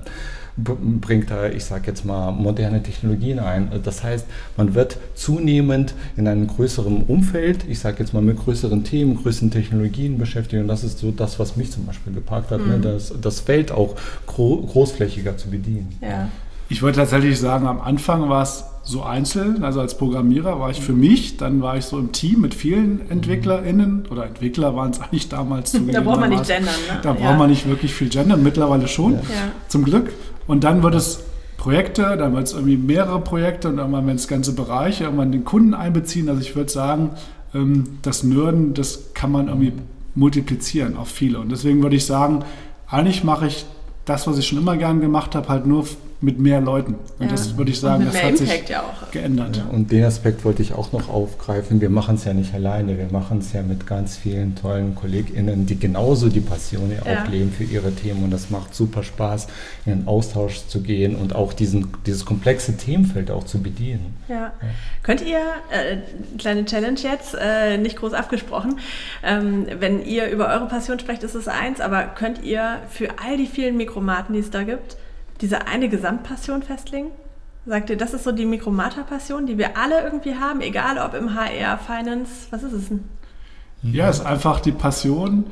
bringt 0.59 1.31
da, 1.31 1.49
ich 1.49 1.65
sage 1.65 1.85
jetzt 1.87 2.05
mal, 2.05 2.31
moderne 2.31 2.83
Technologien 2.83 3.39
ein. 3.39 3.71
Das 3.83 4.05
heißt, 4.05 4.27
man 4.59 4.75
wird 4.75 4.99
zunehmend 5.15 5.95
in 6.19 6.29
einem 6.29 6.47
größeren 6.47 7.05
Umfeld, 7.05 7.65
ich 7.69 7.79
sage 7.79 8.01
jetzt 8.01 8.13
mal 8.13 8.21
mit 8.23 8.39
größeren 8.39 8.85
Themen, 8.85 9.17
größeren 9.17 9.51
Technologien 9.51 10.19
beschäftigt. 10.19 10.61
Und 10.61 10.69
das 10.69 10.85
ist 10.85 10.99
so 10.99 11.11
das, 11.11 11.39
was 11.39 11.57
mich 11.57 11.71
zum 11.71 11.87
Beispiel 11.87 12.13
gepackt 12.13 12.51
hat, 12.51 12.61
ne, 12.61 12.77
mhm. 12.77 12.83
ne, 12.83 12.93
das, 12.93 13.15
das 13.19 13.41
Feld 13.41 13.73
auch 13.73 13.97
gro 14.27 14.59
großflächiger 14.59 15.39
zu 15.39 15.49
bedienen. 15.49 15.97
Ja. 16.03 16.29
Ich 16.71 16.83
würde 16.83 16.99
tatsächlich 16.99 17.39
sagen, 17.41 17.67
am 17.67 17.81
Anfang 17.81 18.29
war 18.29 18.43
es 18.43 18.65
so 18.85 19.03
einzeln, 19.03 19.65
also 19.65 19.81
als 19.81 19.99
Programmierer 19.99 20.61
war 20.61 20.71
ich 20.71 20.81
für 20.81 20.93
mich, 20.93 21.37
dann 21.37 21.61
war 21.63 21.77
ich 21.77 21.85
so 21.85 21.99
im 21.99 22.13
Team 22.13 22.41
mit 22.41 22.55
vielen 22.55 23.11
EntwicklerInnen 23.11 24.07
oder 24.09 24.25
Entwickler 24.25 24.77
waren 24.77 24.93
es 24.93 25.01
eigentlich 25.01 25.29
damals. 25.29 25.73
Da 25.93 26.01
braucht 26.01 26.21
man 26.21 26.31
nicht 26.31 26.47
gendern, 26.47 26.75
ne? 26.89 27.01
Da 27.03 27.13
braucht 27.13 27.39
man 27.39 27.51
nicht 27.51 27.69
wirklich 27.69 27.93
viel 27.93 28.09
gendern, 28.09 28.45
mittlerweile 28.45 28.87
schon, 28.87 29.15
ja. 29.15 29.21
zum 29.67 29.85
Glück. 29.85 30.13
Und 30.47 30.63
dann 30.63 30.85
wird 30.85 30.95
es 30.95 31.25
Projekte, 31.57 32.17
dann 32.17 32.35
wird 32.35 32.47
es 32.47 32.53
irgendwie 32.53 32.77
mehrere 32.77 33.21
Projekte 33.21 33.69
und 33.69 33.79
irgendwann 33.79 34.07
wenn 34.07 34.17
es 34.17 34.29
ganze 34.29 34.55
Bereiche, 34.55 35.05
irgendwann 35.05 35.33
den 35.33 35.45
Kunden 35.45 35.75
einbeziehen. 35.75 36.29
Also 36.29 36.41
ich 36.41 36.55
würde 36.55 36.71
sagen, 36.71 37.11
ähm, 37.53 37.99
das 38.03 38.23
Nörden, 38.23 38.75
das 38.75 39.13
kann 39.13 39.33
man 39.33 39.49
irgendwie 39.49 39.73
multiplizieren 40.15 40.97
auf 40.97 41.09
viele. 41.09 41.41
Und 41.41 41.51
deswegen 41.51 41.83
würde 41.83 41.97
ich 41.97 42.07
sagen, 42.07 42.45
eigentlich 42.87 43.25
mache 43.25 43.49
ich 43.49 43.67
das, 44.05 44.29
was 44.29 44.39
ich 44.39 44.47
schon 44.47 44.59
immer 44.59 44.77
gern 44.77 45.01
gemacht 45.01 45.35
habe, 45.35 45.49
halt 45.49 45.67
nur 45.67 45.85
mit 46.23 46.39
mehr 46.39 46.61
Leuten. 46.61 46.97
Und 47.19 47.27
ja. 47.27 47.29
das 47.29 47.57
würde 47.57 47.71
ich 47.71 47.81
sagen, 47.81 48.05
das 48.05 48.23
hat 48.23 48.31
Impact 48.31 48.39
sich 48.39 48.69
ja 48.69 48.85
geändert. 49.11 49.57
Ja, 49.57 49.65
und 49.73 49.91
den 49.91 50.05
Aspekt 50.05 50.45
wollte 50.45 50.61
ich 50.61 50.75
auch 50.75 50.93
noch 50.93 51.09
aufgreifen. 51.09 51.81
Wir 51.81 51.89
machen 51.89 52.17
es 52.17 52.25
ja 52.25 52.35
nicht 52.35 52.53
alleine, 52.53 52.99
wir 52.99 53.09
machen 53.11 53.39
es 53.39 53.53
ja 53.53 53.63
mit 53.63 53.87
ganz 53.87 54.19
vielen 54.19 54.55
tollen 54.55 54.95
KollegInnen, 54.95 55.65
die 55.65 55.79
genauso 55.79 56.29
die 56.29 56.41
Passion 56.41 56.93
ja. 56.93 57.01
auch 57.03 57.29
leben 57.29 57.51
für 57.51 57.65
ihre 57.65 57.93
Themen. 57.93 58.25
Und 58.25 58.31
das 58.31 58.51
macht 58.51 58.75
super 58.75 59.03
Spaß, 59.03 59.47
in 59.87 59.93
den 59.93 60.09
Austausch 60.09 60.67
zu 60.67 60.83
gehen 60.83 61.17
und 61.17 61.35
auch 61.35 61.55
diesen, 61.55 61.89
dieses 62.05 62.27
komplexe 62.27 62.77
Themenfeld 62.77 63.31
auch 63.31 63.45
zu 63.45 63.63
bedienen. 63.63 64.15
Ja. 64.29 64.53
Könnt 65.03 65.23
ihr, 65.23 65.39
äh, 65.71 65.99
kleine 66.37 66.67
Challenge 66.67 67.01
jetzt, 67.01 67.35
äh, 67.35 67.79
nicht 67.79 67.97
groß 67.97 68.13
abgesprochen, 68.13 68.79
ähm, 69.23 69.67
wenn 69.79 70.05
ihr 70.05 70.29
über 70.29 70.49
eure 70.49 70.67
Passion 70.69 70.99
sprecht, 70.99 71.23
ist 71.23 71.35
es 71.35 71.49
eins, 71.49 71.81
aber 71.81 72.03
könnt 72.05 72.45
ihr 72.45 72.79
für 72.91 73.09
all 73.25 73.39
die 73.39 73.47
vielen 73.47 73.79
Mikromaten, 73.79 74.35
die 74.35 74.41
es 74.41 74.51
da 74.51 74.65
gibt, 74.65 74.97
diese 75.41 75.67
eine 75.67 75.89
Gesamtpassion 75.89 76.63
festlegen? 76.63 77.11
Sagt 77.67 77.91
ihr, 77.91 77.97
das 77.97 78.15
ist 78.15 78.25
so 78.25 78.33
die 78.33 78.47
Mikromata-Passion, 78.47 79.47
die 79.47 79.59
wir 79.59 79.77
alle 79.77 80.03
irgendwie 80.03 80.35
haben, 80.35 80.61
egal 80.61 80.99
ob 80.99 81.15
im 81.15 81.35
HR, 81.35 81.79
Finance, 81.79 82.47
was 82.51 82.63
ist 82.63 82.73
es 82.73 82.89
denn? 82.89 83.05
Ja, 83.83 84.09
es 84.09 84.19
ist 84.19 84.27
einfach 84.27 84.61
die 84.61 84.73
Passion. 84.73 85.45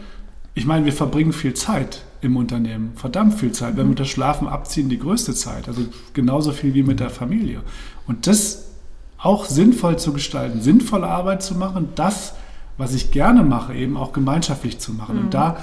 Ich 0.54 0.66
meine, 0.66 0.85
wir 0.85 0.92
verbringen 0.92 1.33
viel 1.33 1.54
Zeit 1.54 2.04
im 2.21 2.37
Unternehmen, 2.37 2.92
verdammt 2.97 3.35
viel 3.35 3.52
Zeit. 3.52 3.76
Wenn 3.76 3.88
wir 3.88 3.95
das 3.95 4.09
Schlafen 4.09 4.49
abziehen, 4.49 4.88
die 4.88 4.99
größte 4.99 5.35
Zeit. 5.35 5.68
Also 5.68 5.83
genauso 6.14 6.52
viel 6.52 6.75
wie 6.75 6.83
mit 6.83 7.00
der 7.00 7.11
Familie. 7.11 7.62
Und 8.07 8.26
das 8.26 8.71
auch 9.18 9.45
sinnvoll 9.45 9.99
zu 9.99 10.12
gestalten, 10.12 10.61
sinnvolle 10.61 11.07
Arbeit 11.07 11.42
zu 11.42 11.54
machen, 11.57 11.90
das, 11.95 12.35
was 12.76 12.95
ich 12.95 13.11
gerne 13.11 13.42
mache, 13.42 13.75
eben 13.75 13.97
auch 13.97 14.12
gemeinschaftlich 14.12 14.78
zu 14.78 14.92
machen. 14.92 15.16
Mhm. 15.16 15.23
Und 15.25 15.35
da 15.35 15.59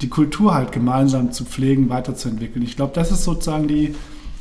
die 0.00 0.08
Kultur 0.08 0.54
halt 0.54 0.72
gemeinsam 0.72 1.32
zu 1.32 1.44
pflegen, 1.44 1.88
weiterzuentwickeln. 1.88 2.64
Ich 2.64 2.76
glaube, 2.76 2.92
das 2.94 3.10
ist 3.10 3.24
sozusagen 3.24 3.68
die, 3.68 3.94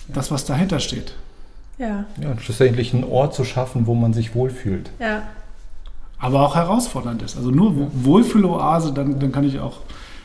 das, 0.07 0.31
was 0.31 0.45
dahinter 0.45 0.79
steht. 0.79 1.13
Ja. 1.77 2.05
ja. 2.21 2.31
Und 2.31 2.41
schlussendlich 2.41 2.93
einen 2.93 3.03
Ort 3.03 3.33
zu 3.35 3.43
schaffen, 3.43 3.87
wo 3.87 3.95
man 3.95 4.13
sich 4.13 4.35
wohlfühlt. 4.35 4.91
Ja. 4.99 5.23
Aber 6.19 6.41
auch 6.41 6.55
herausfordernd 6.55 7.21
ist. 7.21 7.37
Also 7.37 7.51
nur 7.51 7.71
ja. 7.73 7.87
Wohlfühloase, 7.93 8.93
dann, 8.93 9.19
dann 9.19 9.31
kann 9.31 9.43
ich 9.43 9.59
auch 9.59 9.81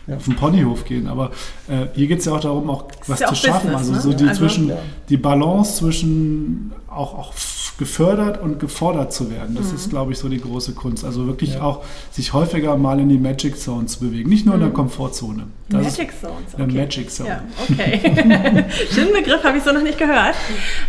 ja. 0.06 0.16
auf 0.16 0.24
den 0.24 0.36
Ponyhof 0.36 0.84
gehen. 0.84 1.06
Aber 1.06 1.30
äh, 1.68 1.86
hier 1.94 2.06
geht 2.06 2.20
es 2.20 2.24
ja 2.24 2.32
auch 2.32 2.40
darum, 2.40 2.70
auch 2.70 2.84
was 3.06 3.20
zu 3.20 3.34
schaffen. 3.34 3.72
Business, 3.72 3.96
also 3.96 4.10
so 4.10 4.16
die, 4.16 4.28
also, 4.28 4.40
zwischen, 4.40 4.68
ja. 4.68 4.78
die 5.08 5.16
Balance 5.16 5.76
zwischen 5.76 6.72
auch, 6.94 7.14
auch 7.14 7.32
gefördert 7.78 8.40
und 8.40 8.60
gefordert 8.60 9.12
zu 9.12 9.30
werden. 9.30 9.54
Das 9.56 9.70
mhm. 9.70 9.74
ist, 9.74 9.90
glaube 9.90 10.12
ich, 10.12 10.18
so 10.18 10.28
die 10.28 10.40
große 10.40 10.74
Kunst. 10.74 11.04
Also 11.04 11.26
wirklich 11.26 11.54
ja. 11.54 11.62
auch 11.62 11.84
sich 12.10 12.32
häufiger 12.32 12.76
mal 12.76 13.00
in 13.00 13.08
die 13.08 13.18
Magic 13.18 13.58
Zone 13.58 13.86
zu 13.86 14.00
bewegen, 14.00 14.28
nicht 14.28 14.46
nur 14.46 14.54
mhm. 14.54 14.62
in 14.62 14.66
der 14.66 14.70
mhm. 14.70 14.74
Komfortzone. 14.74 15.46
Das 15.68 15.82
Magic 15.82 16.12
Zones. 16.20 16.54
Okay. 16.54 16.66
Magic 16.66 17.10
Zone. 17.10 17.28
Ja, 17.28 17.44
okay. 17.68 18.64
Schönen 18.92 19.12
Begriff 19.12 19.42
habe 19.42 19.58
ich 19.58 19.64
so 19.64 19.72
noch 19.72 19.82
nicht 19.82 19.98
gehört. 19.98 20.34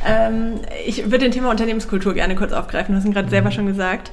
Ähm, 0.05 0.59
ich 0.85 1.05
würde 1.05 1.19
den 1.19 1.31
Thema 1.31 1.49
Unternehmenskultur 1.49 2.13
gerne 2.13 2.35
kurz 2.35 2.51
aufgreifen. 2.51 2.93
Du 2.93 2.99
hast 2.99 3.05
ihn 3.05 3.13
gerade 3.13 3.27
mhm. 3.27 3.31
selber 3.31 3.51
schon 3.51 3.65
gesagt. 3.65 4.11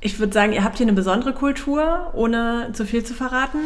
Ich 0.00 0.18
würde 0.18 0.32
sagen, 0.32 0.52
ihr 0.52 0.64
habt 0.64 0.78
hier 0.78 0.86
eine 0.86 0.94
besondere 0.94 1.34
Kultur, 1.34 2.10
ohne 2.14 2.70
zu 2.72 2.84
viel 2.84 3.04
zu 3.04 3.14
verraten. 3.14 3.58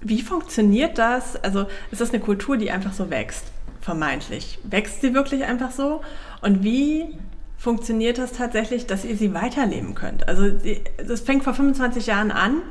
Wie 0.00 0.22
funktioniert 0.22 0.98
das? 0.98 1.36
Also 1.42 1.66
ist 1.90 2.00
das 2.00 2.10
eine 2.10 2.20
Kultur, 2.20 2.56
die 2.56 2.70
einfach 2.70 2.92
so 2.92 3.10
wächst? 3.10 3.44
Vermeintlich. 3.86 4.58
Wächst 4.64 5.00
sie 5.00 5.14
wirklich 5.14 5.44
einfach 5.44 5.70
so? 5.70 6.00
Und 6.42 6.64
wie 6.64 7.04
funktioniert 7.56 8.18
das 8.18 8.32
tatsächlich, 8.32 8.86
dass 8.86 9.04
ihr 9.04 9.16
sie 9.16 9.32
weiterleben 9.32 9.94
könnt? 9.94 10.26
Also 10.26 10.50
das 11.06 11.20
fängt 11.20 11.44
vor 11.44 11.54
25 11.54 12.08
Jahren 12.08 12.32
an. 12.32 12.62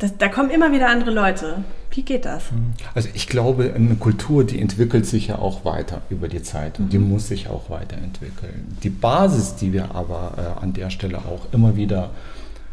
Das, 0.00 0.18
da 0.18 0.26
kommen 0.26 0.50
immer 0.50 0.72
wieder 0.72 0.88
andere 0.88 1.12
Leute. 1.12 1.62
Wie 1.92 2.02
geht 2.02 2.24
das? 2.24 2.50
Mhm. 2.50 2.72
Also 2.96 3.10
ich 3.14 3.28
glaube, 3.28 3.72
eine 3.72 3.94
Kultur, 3.94 4.42
die 4.42 4.60
entwickelt 4.60 5.06
sich 5.06 5.28
ja 5.28 5.38
auch 5.38 5.64
weiter 5.64 6.02
über 6.10 6.26
die 6.26 6.42
Zeit 6.42 6.80
und 6.80 6.86
mhm. 6.86 6.90
die 6.90 6.98
muss 6.98 7.28
sich 7.28 7.46
auch 7.46 7.70
weiterentwickeln. 7.70 8.76
Die 8.82 8.90
Basis, 8.90 9.54
die 9.54 9.72
wir 9.72 9.94
aber 9.94 10.32
äh, 10.36 10.64
an 10.64 10.72
der 10.72 10.90
Stelle 10.90 11.18
auch 11.18 11.46
immer 11.52 11.76
wieder 11.76 12.10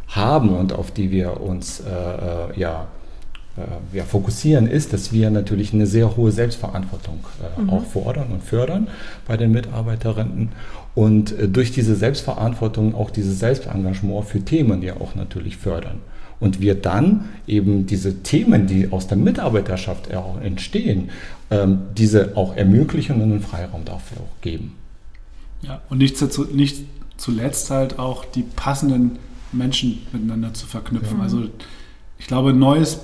haben 0.08 0.50
und 0.50 0.74
auf 0.74 0.90
die 0.90 1.12
wir 1.12 1.42
uns 1.42 1.80
äh, 1.82 1.92
äh 1.92 2.60
ja 2.60 2.88
ja, 3.94 4.04
fokussieren, 4.04 4.68
ist, 4.68 4.94
dass 4.94 5.12
wir 5.12 5.30
natürlich 5.32 5.74
eine 5.74 5.88
sehr 5.88 6.16
hohe 6.16 6.32
Selbstverantwortung 6.32 7.20
äh, 7.42 7.62
mhm. 7.62 7.70
auch 7.70 7.84
fordern 7.86 8.28
und 8.32 8.44
fördern 8.44 8.88
bei 9.28 9.36
den 9.38 9.52
Mitarbeiterinnen 9.52 10.50
und 10.94 11.38
äh, 11.38 11.48
durch 11.48 11.72
diese 11.72 11.96
Selbstverantwortung 11.96 12.94
auch 12.94 13.10
dieses 13.10 13.40
Selbstengagement 13.40 14.26
für 14.26 14.42
Themen 14.42 14.84
ja 14.84 14.96
auch 15.00 15.16
natürlich 15.16 15.58
fördern. 15.58 16.00
Und 16.40 16.62
wir 16.62 16.76
dann 16.76 17.30
eben 17.48 17.88
diese 17.88 18.22
Themen, 18.22 18.68
die 18.68 18.92
aus 18.92 19.08
der 19.08 19.18
Mitarbeiterschaft 19.18 20.14
auch 20.14 20.40
entstehen, 20.40 21.10
ähm, 21.50 21.80
diese 21.98 22.38
auch 22.38 22.56
ermöglichen 22.56 23.16
und 23.16 23.24
einen 23.24 23.42
Freiraum 23.42 23.86
dafür 23.86 24.18
auch 24.18 24.42
geben. 24.42 24.76
Ja, 25.64 25.82
und 25.90 25.98
nicht, 25.98 26.16
zu, 26.18 26.44
nicht 26.46 26.86
zuletzt 27.18 27.72
halt 27.72 27.98
auch 27.98 28.24
die 28.24 28.44
passenden 28.44 29.18
Menschen 29.52 30.00
miteinander 30.12 30.54
zu 30.54 30.68
verknüpfen. 30.68 31.18
Ja. 31.18 31.24
Also 31.24 31.46
ich 32.20 32.28
glaube, 32.28 32.52
ein 32.52 32.60
neues 32.60 33.00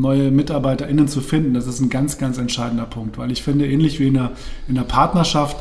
neue 0.00 0.30
MitarbeiterInnen 0.30 1.08
zu 1.08 1.20
finden, 1.20 1.54
das 1.54 1.66
ist 1.66 1.80
ein 1.80 1.88
ganz, 1.88 2.18
ganz 2.18 2.38
entscheidender 2.38 2.84
Punkt, 2.84 3.18
weil 3.18 3.30
ich 3.30 3.42
finde, 3.42 3.66
ähnlich 3.66 4.00
wie 4.00 4.08
in 4.08 4.14
der, 4.14 4.32
in 4.68 4.74
der 4.74 4.82
Partnerschaft 4.82 5.56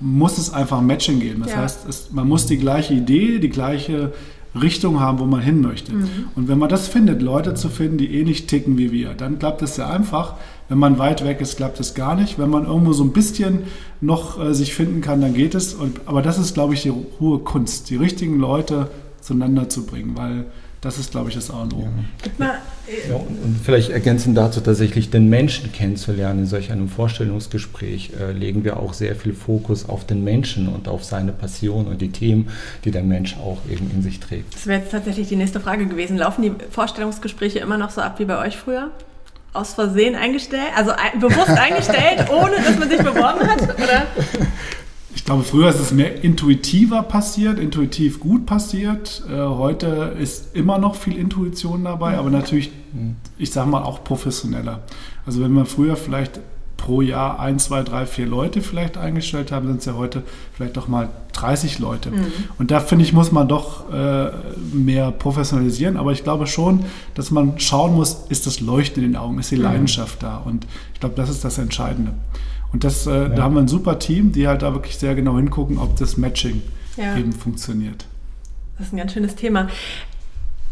muss 0.00 0.38
es 0.38 0.52
einfach 0.52 0.78
ein 0.78 0.86
Matching 0.86 1.20
geben. 1.20 1.42
Das 1.42 1.52
ja. 1.52 1.58
heißt, 1.58 1.88
es, 1.88 2.12
man 2.12 2.28
muss 2.28 2.46
die 2.46 2.58
gleiche 2.58 2.94
Idee, 2.94 3.38
die 3.38 3.48
gleiche 3.48 4.12
Richtung 4.60 5.00
haben, 5.00 5.18
wo 5.18 5.24
man 5.24 5.40
hin 5.40 5.60
möchte. 5.60 5.92
Mhm. 5.92 6.08
Und 6.36 6.48
wenn 6.48 6.58
man 6.58 6.68
das 6.68 6.86
findet, 6.86 7.22
Leute 7.22 7.54
zu 7.54 7.68
finden, 7.68 7.98
die 7.98 8.14
ähnlich 8.14 8.46
ticken 8.46 8.76
wie 8.76 8.92
wir, 8.92 9.14
dann 9.14 9.38
klappt 9.38 9.62
es 9.62 9.76
sehr 9.76 9.90
einfach. 9.90 10.34
Wenn 10.68 10.78
man 10.78 10.98
weit 10.98 11.24
weg 11.24 11.40
ist, 11.40 11.56
klappt 11.56 11.80
es 11.80 11.94
gar 11.94 12.14
nicht. 12.14 12.38
Wenn 12.38 12.50
man 12.50 12.66
irgendwo 12.66 12.92
so 12.92 13.02
ein 13.02 13.12
bisschen 13.12 13.60
noch 14.00 14.42
äh, 14.42 14.54
sich 14.54 14.74
finden 14.74 15.00
kann, 15.00 15.20
dann 15.20 15.34
geht 15.34 15.54
es. 15.54 15.74
Und, 15.74 16.02
aber 16.06 16.22
das 16.22 16.38
ist, 16.38 16.54
glaube 16.54 16.74
ich, 16.74 16.82
die 16.82 16.92
hohe 16.92 17.38
Kunst, 17.38 17.88
die 17.90 17.96
richtigen 17.96 18.38
Leute 18.38 18.88
zueinander 19.20 19.68
zu 19.68 19.86
bringen, 19.86 20.16
weil 20.16 20.46
das 20.82 20.98
ist, 20.98 21.12
glaube 21.12 21.28
ich, 21.28 21.36
das 21.36 21.48
A 21.50 21.62
und 21.62 21.74
O. 21.74 21.88
Ja. 22.38 22.56
Ja, 23.08 23.14
und 23.14 23.60
vielleicht 23.64 23.90
ergänzend 23.90 24.36
dazu 24.36 24.60
tatsächlich 24.60 25.10
den 25.10 25.28
Menschen 25.28 25.72
kennenzulernen 25.72 26.40
in 26.40 26.46
solch 26.46 26.72
einem 26.72 26.88
Vorstellungsgespräch, 26.88 28.10
äh, 28.20 28.32
legen 28.32 28.64
wir 28.64 28.78
auch 28.78 28.92
sehr 28.92 29.14
viel 29.14 29.32
Fokus 29.32 29.88
auf 29.88 30.04
den 30.04 30.24
Menschen 30.24 30.68
und 30.68 30.88
auf 30.88 31.04
seine 31.04 31.30
Passion 31.30 31.86
und 31.86 32.02
die 32.02 32.10
Themen, 32.10 32.48
die 32.84 32.90
der 32.90 33.04
Mensch 33.04 33.36
auch 33.36 33.58
eben 33.70 33.88
in 33.94 34.02
sich 34.02 34.18
trägt. 34.18 34.54
Das 34.54 34.66
wäre 34.66 34.80
jetzt 34.80 34.90
tatsächlich 34.90 35.28
die 35.28 35.36
nächste 35.36 35.60
Frage 35.60 35.86
gewesen. 35.86 36.18
Laufen 36.18 36.42
die 36.42 36.52
Vorstellungsgespräche 36.70 37.60
immer 37.60 37.78
noch 37.78 37.90
so 37.90 38.00
ab 38.00 38.18
wie 38.18 38.24
bei 38.24 38.44
euch 38.44 38.56
früher? 38.56 38.90
Aus 39.52 39.74
Versehen 39.74 40.16
eingestellt? 40.16 40.72
Also 40.76 40.92
bewusst 41.20 41.50
eingestellt, 41.50 42.28
ohne 42.30 42.56
dass 42.56 42.76
man 42.76 42.90
sich 42.90 42.98
beworben 42.98 43.48
hat? 43.48 43.62
Oder? 43.62 44.06
Ich 45.14 45.24
glaube, 45.24 45.42
früher 45.44 45.68
ist 45.68 45.80
es 45.80 45.92
mehr 45.92 46.24
intuitiver 46.24 47.02
passiert, 47.02 47.58
intuitiv 47.58 48.18
gut 48.18 48.46
passiert. 48.46 49.22
Äh, 49.30 49.36
heute 49.36 50.16
ist 50.18 50.56
immer 50.56 50.78
noch 50.78 50.94
viel 50.94 51.16
Intuition 51.16 51.84
dabei, 51.84 52.16
aber 52.16 52.30
natürlich, 52.30 52.70
ich 53.38 53.50
sage 53.50 53.68
mal, 53.68 53.82
auch 53.82 54.04
professioneller. 54.04 54.80
Also 55.26 55.40
wenn 55.42 55.52
wir 55.52 55.66
früher 55.66 55.96
vielleicht 55.96 56.40
pro 56.82 57.00
Jahr 57.00 57.38
ein, 57.38 57.60
zwei, 57.60 57.82
drei, 57.84 58.06
vier 58.06 58.26
Leute 58.26 58.60
vielleicht 58.60 58.98
eingestellt 58.98 59.52
haben, 59.52 59.68
sind 59.68 59.78
es 59.78 59.84
ja 59.84 59.94
heute 59.94 60.24
vielleicht 60.52 60.76
doch 60.76 60.88
mal 60.88 61.10
30 61.32 61.78
Leute. 61.78 62.10
Mhm. 62.10 62.26
Und 62.58 62.72
da 62.72 62.80
finde 62.80 63.04
ich, 63.04 63.12
muss 63.12 63.30
man 63.30 63.46
doch 63.46 63.92
äh, 63.92 64.30
mehr 64.72 65.12
professionalisieren. 65.12 65.96
Aber 65.96 66.10
ich 66.10 66.24
glaube 66.24 66.48
schon, 66.48 66.84
dass 67.14 67.30
man 67.30 67.60
schauen 67.60 67.94
muss, 67.94 68.24
ist 68.30 68.48
das 68.48 68.60
Leuchten 68.60 69.04
in 69.04 69.12
den 69.12 69.16
Augen, 69.16 69.38
ist 69.38 69.52
die 69.52 69.56
mhm. 69.56 69.62
Leidenschaft 69.62 70.24
da? 70.24 70.38
Und 70.38 70.66
ich 70.92 71.00
glaube, 71.00 71.14
das 71.14 71.30
ist 71.30 71.44
das 71.44 71.56
Entscheidende. 71.58 72.14
Und 72.72 72.82
das, 72.82 73.06
äh, 73.06 73.10
ja. 73.10 73.28
da 73.28 73.44
haben 73.44 73.54
wir 73.54 73.60
ein 73.60 73.68
super 73.68 74.00
Team, 74.00 74.32
die 74.32 74.48
halt 74.48 74.62
da 74.62 74.74
wirklich 74.74 74.96
sehr 74.96 75.14
genau 75.14 75.36
hingucken, 75.36 75.78
ob 75.78 75.96
das 75.96 76.16
Matching 76.16 76.62
ja. 76.96 77.16
eben 77.16 77.32
funktioniert. 77.32 78.06
Das 78.76 78.88
ist 78.88 78.92
ein 78.92 78.96
ganz 78.96 79.12
schönes 79.12 79.36
Thema. 79.36 79.68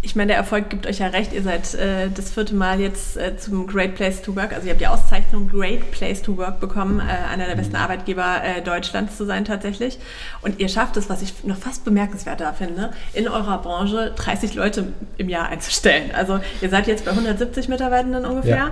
Ich 0.02 0.16
meine, 0.16 0.28
der 0.28 0.36
Erfolg 0.38 0.70
gibt 0.70 0.86
euch 0.86 1.00
ja 1.00 1.08
recht. 1.08 1.34
Ihr 1.34 1.42
seid 1.42 1.74
äh, 1.74 2.08
das 2.08 2.30
vierte 2.30 2.54
Mal 2.54 2.80
jetzt 2.80 3.18
äh, 3.18 3.36
zum 3.36 3.66
Great 3.66 3.96
Place 3.96 4.22
to 4.22 4.34
Work. 4.34 4.54
Also 4.54 4.66
ihr 4.66 4.70
habt 4.70 4.80
die 4.80 4.86
Auszeichnung 4.86 5.48
Great 5.48 5.90
Place 5.90 6.22
to 6.22 6.38
Work 6.38 6.58
bekommen, 6.58 7.00
äh, 7.00 7.30
einer 7.30 7.46
der 7.46 7.54
besten. 7.54 7.76
Arbeitgeber 7.76 8.42
äh, 8.42 8.62
Deutschlands 8.62 9.18
zu 9.18 9.26
sein 9.26 9.44
tatsächlich. 9.44 9.98
Und 10.40 10.58
ihr 10.58 10.68
schafft 10.68 10.96
es, 10.96 11.10
was 11.10 11.20
ich 11.20 11.44
noch 11.44 11.58
fast 11.58 11.84
bemerkenswerter 11.84 12.54
finde, 12.54 12.92
in 13.12 13.28
eurer 13.28 13.58
Branche 13.58 14.12
30 14.16 14.54
Leute 14.54 14.88
im 15.18 15.28
Jahr 15.28 15.48
einzustellen. 15.48 16.10
Also 16.14 16.40
ihr 16.62 16.70
seid 16.70 16.86
jetzt 16.86 17.04
bei 17.04 17.10
170 17.10 17.68
Mitarbeitenden 17.68 18.24
ungefähr. 18.24 18.56
Ja. 18.56 18.70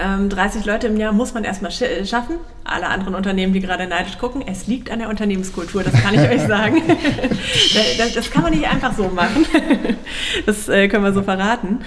30 0.00 0.62
ähm, 0.62 0.66
Leute 0.66 0.86
im 0.86 0.96
Jahr 0.96 1.12
muss 1.12 1.34
man 1.34 1.44
erstmal 1.44 1.72
äh, 1.72 2.06
schaffen. 2.06 2.36
Alle 2.64 2.88
anderen 2.88 3.14
Unternehmen, 3.14 3.52
die 3.52 3.60
gerade 3.60 3.86
neidisch 3.86 4.18
gucken, 4.18 4.42
es 4.46 4.66
liegt 4.66 4.90
an 4.90 4.98
der 4.98 5.08
Unternehmenskultur, 5.08 5.82
das 5.82 5.92
kann 5.92 6.14
ich 6.14 6.20
euch 6.20 6.42
sagen. 6.42 6.82
das, 8.14 8.30
kann 8.30 8.42
man 8.42 8.52
nicht 8.52 8.66
einfach 8.66 8.94
so 8.94 9.08
machen. 9.08 9.46
Das 10.46 10.68
äh, 10.68 10.88
können 10.88 11.04
wir 11.04 11.12
so 11.12 11.22
verraten. 11.22 11.80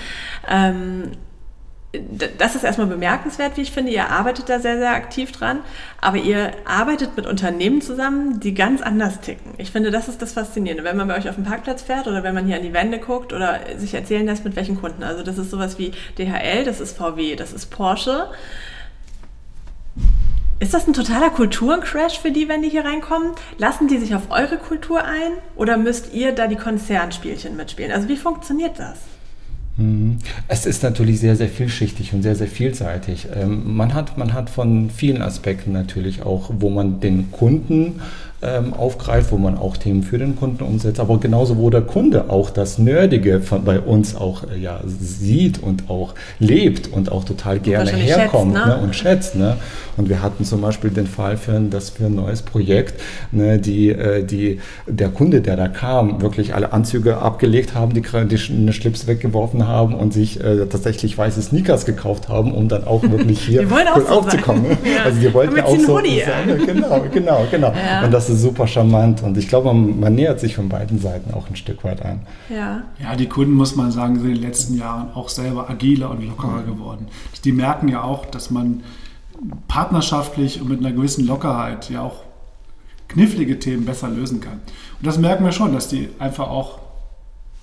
Das 2.37 2.55
ist 2.55 2.63
erstmal 2.63 2.87
bemerkenswert, 2.87 3.55
wie 3.55 3.61
ich 3.61 3.71
finde. 3.71 3.91
Ihr 3.91 4.09
arbeitet 4.09 4.49
da 4.49 4.59
sehr, 4.59 4.79
sehr 4.79 4.95
aktiv 4.95 5.31
dran, 5.31 5.59
aber 6.01 6.17
ihr 6.17 6.51
arbeitet 6.65 7.15
mit 7.15 7.27
Unternehmen 7.27 7.81
zusammen, 7.81 8.39
die 8.39 8.55
ganz 8.55 8.81
anders 8.81 9.21
ticken. 9.21 9.53
Ich 9.59 9.69
finde, 9.69 9.91
das 9.91 10.07
ist 10.07 10.19
das 10.19 10.33
Faszinierende. 10.33 10.83
Wenn 10.83 10.97
man 10.97 11.07
bei 11.07 11.15
euch 11.15 11.29
auf 11.29 11.35
dem 11.35 11.43
Parkplatz 11.43 11.83
fährt 11.83 12.07
oder 12.07 12.23
wenn 12.23 12.33
man 12.33 12.47
hier 12.47 12.55
an 12.55 12.63
die 12.63 12.73
Wände 12.73 12.97
guckt 12.97 13.31
oder 13.31 13.59
sich 13.77 13.93
erzählen 13.93 14.25
lässt, 14.25 14.43
mit 14.43 14.55
welchen 14.55 14.81
Kunden. 14.81 15.03
Also 15.03 15.21
das 15.21 15.37
ist 15.37 15.51
sowas 15.51 15.77
wie 15.77 15.91
DHL, 16.17 16.63
das 16.65 16.79
ist 16.79 16.97
VW, 16.97 17.35
das 17.35 17.53
ist 17.53 17.67
Porsche. 17.67 18.27
Ist 20.59 20.73
das 20.73 20.87
ein 20.87 20.93
totaler 20.93 21.29
Kulturencrash 21.29 22.17
für 22.17 22.31
die, 22.31 22.47
wenn 22.47 22.63
die 22.63 22.69
hier 22.69 22.85
reinkommen? 22.85 23.33
Lassen 23.59 23.87
die 23.87 23.99
sich 23.99 24.15
auf 24.15 24.31
eure 24.31 24.57
Kultur 24.57 25.03
ein 25.03 25.33
oder 25.55 25.77
müsst 25.77 26.11
ihr 26.13 26.31
da 26.31 26.47
die 26.47 26.55
Konzernspielchen 26.55 27.55
mitspielen? 27.55 27.91
Also 27.91 28.07
wie 28.07 28.17
funktioniert 28.17 28.79
das? 28.79 28.97
Mhm. 29.83 30.19
Es 30.47 30.65
ist 30.65 30.83
natürlich 30.83 31.19
sehr, 31.19 31.35
sehr 31.35 31.49
vielschichtig 31.49 32.13
und 32.13 32.23
sehr, 32.23 32.35
sehr 32.35 32.47
vielseitig. 32.47 33.27
Ähm, 33.35 33.75
man 33.75 33.93
hat, 33.93 34.17
man 34.17 34.33
hat 34.33 34.49
von 34.49 34.89
vielen 34.89 35.21
Aspekten 35.21 35.71
natürlich 35.71 36.23
auch, 36.23 36.49
wo 36.59 36.69
man 36.69 36.99
den 36.99 37.31
Kunden 37.31 38.01
ähm, 38.43 38.73
aufgreift, 38.73 39.31
wo 39.31 39.37
man 39.37 39.57
auch 39.57 39.77
Themen 39.77 40.03
für 40.03 40.17
den 40.17 40.35
Kunden 40.35 40.63
umsetzt, 40.63 40.99
aber 40.99 41.19
genauso, 41.19 41.57
wo 41.57 41.69
der 41.69 41.81
Kunde 41.81 42.29
auch 42.29 42.49
das 42.49 42.77
Nerdige 42.77 43.41
von, 43.41 43.63
bei 43.63 43.79
uns 43.79 44.15
auch 44.15 44.43
äh, 44.43 44.59
ja, 44.59 44.81
sieht 44.85 45.61
und 45.61 45.89
auch 45.89 46.13
lebt 46.39 46.91
und 46.91 47.11
auch 47.11 47.23
total 47.23 47.59
gerne 47.59 47.91
herkommt 47.91 48.53
schätzt, 48.53 48.67
ne? 48.67 48.75
Ne, 48.75 48.83
und 48.83 48.95
schätzt. 48.95 49.35
Ne? 49.35 49.57
Und 49.95 50.09
wir 50.09 50.21
hatten 50.21 50.43
zum 50.43 50.61
Beispiel 50.61 50.89
den 50.89 51.07
Fall 51.07 51.37
für, 51.37 51.59
dass 51.59 51.91
für 51.91 52.05
ein 52.05 52.15
neues 52.15 52.41
Projekt, 52.41 52.99
ne, 53.31 53.59
die, 53.59 53.89
äh, 53.89 54.23
die, 54.23 54.59
der 54.87 55.09
Kunde, 55.09 55.41
der 55.41 55.55
da 55.55 55.67
kam, 55.67 56.21
wirklich 56.21 56.55
alle 56.55 56.73
Anzüge 56.73 57.17
abgelegt 57.17 57.75
haben, 57.75 57.93
die, 57.93 58.01
die 58.01 58.53
eine 58.53 58.73
Schlips 58.73 59.07
weggeworfen 59.07 59.67
haben 59.67 59.93
und 59.93 60.13
sich 60.13 60.43
äh, 60.43 60.65
tatsächlich 60.65 61.17
weiße 61.17 61.41
Sneakers 61.41 61.85
gekauft 61.85 62.29
haben, 62.29 62.53
um 62.53 62.67
dann 62.67 62.85
auch 62.85 63.03
wirklich 63.03 63.41
hier 63.45 63.61
cool 63.61 64.01
so 64.01 64.07
aufzukommen. 64.07 64.65
Ja. 64.83 65.05
Also 65.05 65.19
die 65.19 65.33
wollten 65.33 65.59
auch 65.61 65.77
so 65.77 65.95
sein. 65.95 66.05
Ja. 66.05 66.65
Genau, 66.65 67.05
genau, 67.11 67.45
genau. 67.49 67.73
Ja. 67.73 68.03
Und 68.03 68.11
das 68.11 68.29
ist 68.29 68.32
super 68.35 68.67
charmant 68.67 69.23
und 69.23 69.37
ich 69.37 69.47
glaube, 69.47 69.73
man, 69.73 69.99
man, 69.99 70.15
nähert 70.15 70.39
sich 70.39 70.55
von 70.55 70.69
beiden 70.69 70.99
Seiten 70.99 71.33
auch 71.33 71.49
ein 71.49 71.55
Stück 71.55 71.83
weit 71.83 72.03
an. 72.03 72.21
Ja. 72.49 72.83
ja, 73.01 73.15
die 73.15 73.27
Kunden, 73.27 73.53
muss 73.53 73.75
man 73.75 73.91
sagen, 73.91 74.15
sind 74.15 74.27
in 74.27 74.35
den 74.35 74.43
letzten 74.43 74.77
Jahren 74.77 75.11
auch 75.13 75.29
selber 75.29 75.69
agiler 75.69 76.11
und 76.11 76.25
lockerer 76.25 76.61
mhm. 76.61 76.65
geworden. 76.65 77.07
Die 77.43 77.51
merken 77.51 77.87
ja 77.87 78.03
auch, 78.03 78.25
dass 78.25 78.51
man 78.51 78.83
partnerschaftlich 79.67 80.61
und 80.61 80.69
mit 80.69 80.79
einer 80.79 80.91
gewissen 80.91 81.25
Lockerheit 81.25 81.89
ja 81.89 82.01
auch 82.01 82.23
knifflige 83.07 83.59
Themen 83.59 83.85
besser 83.85 84.09
lösen 84.09 84.41
kann. 84.41 84.61
Und 84.99 85.07
das 85.07 85.17
merken 85.17 85.45
wir 85.45 85.51
schon, 85.51 85.73
dass 85.73 85.87
die 85.87 86.09
einfach 86.19 86.49
auch 86.49 86.79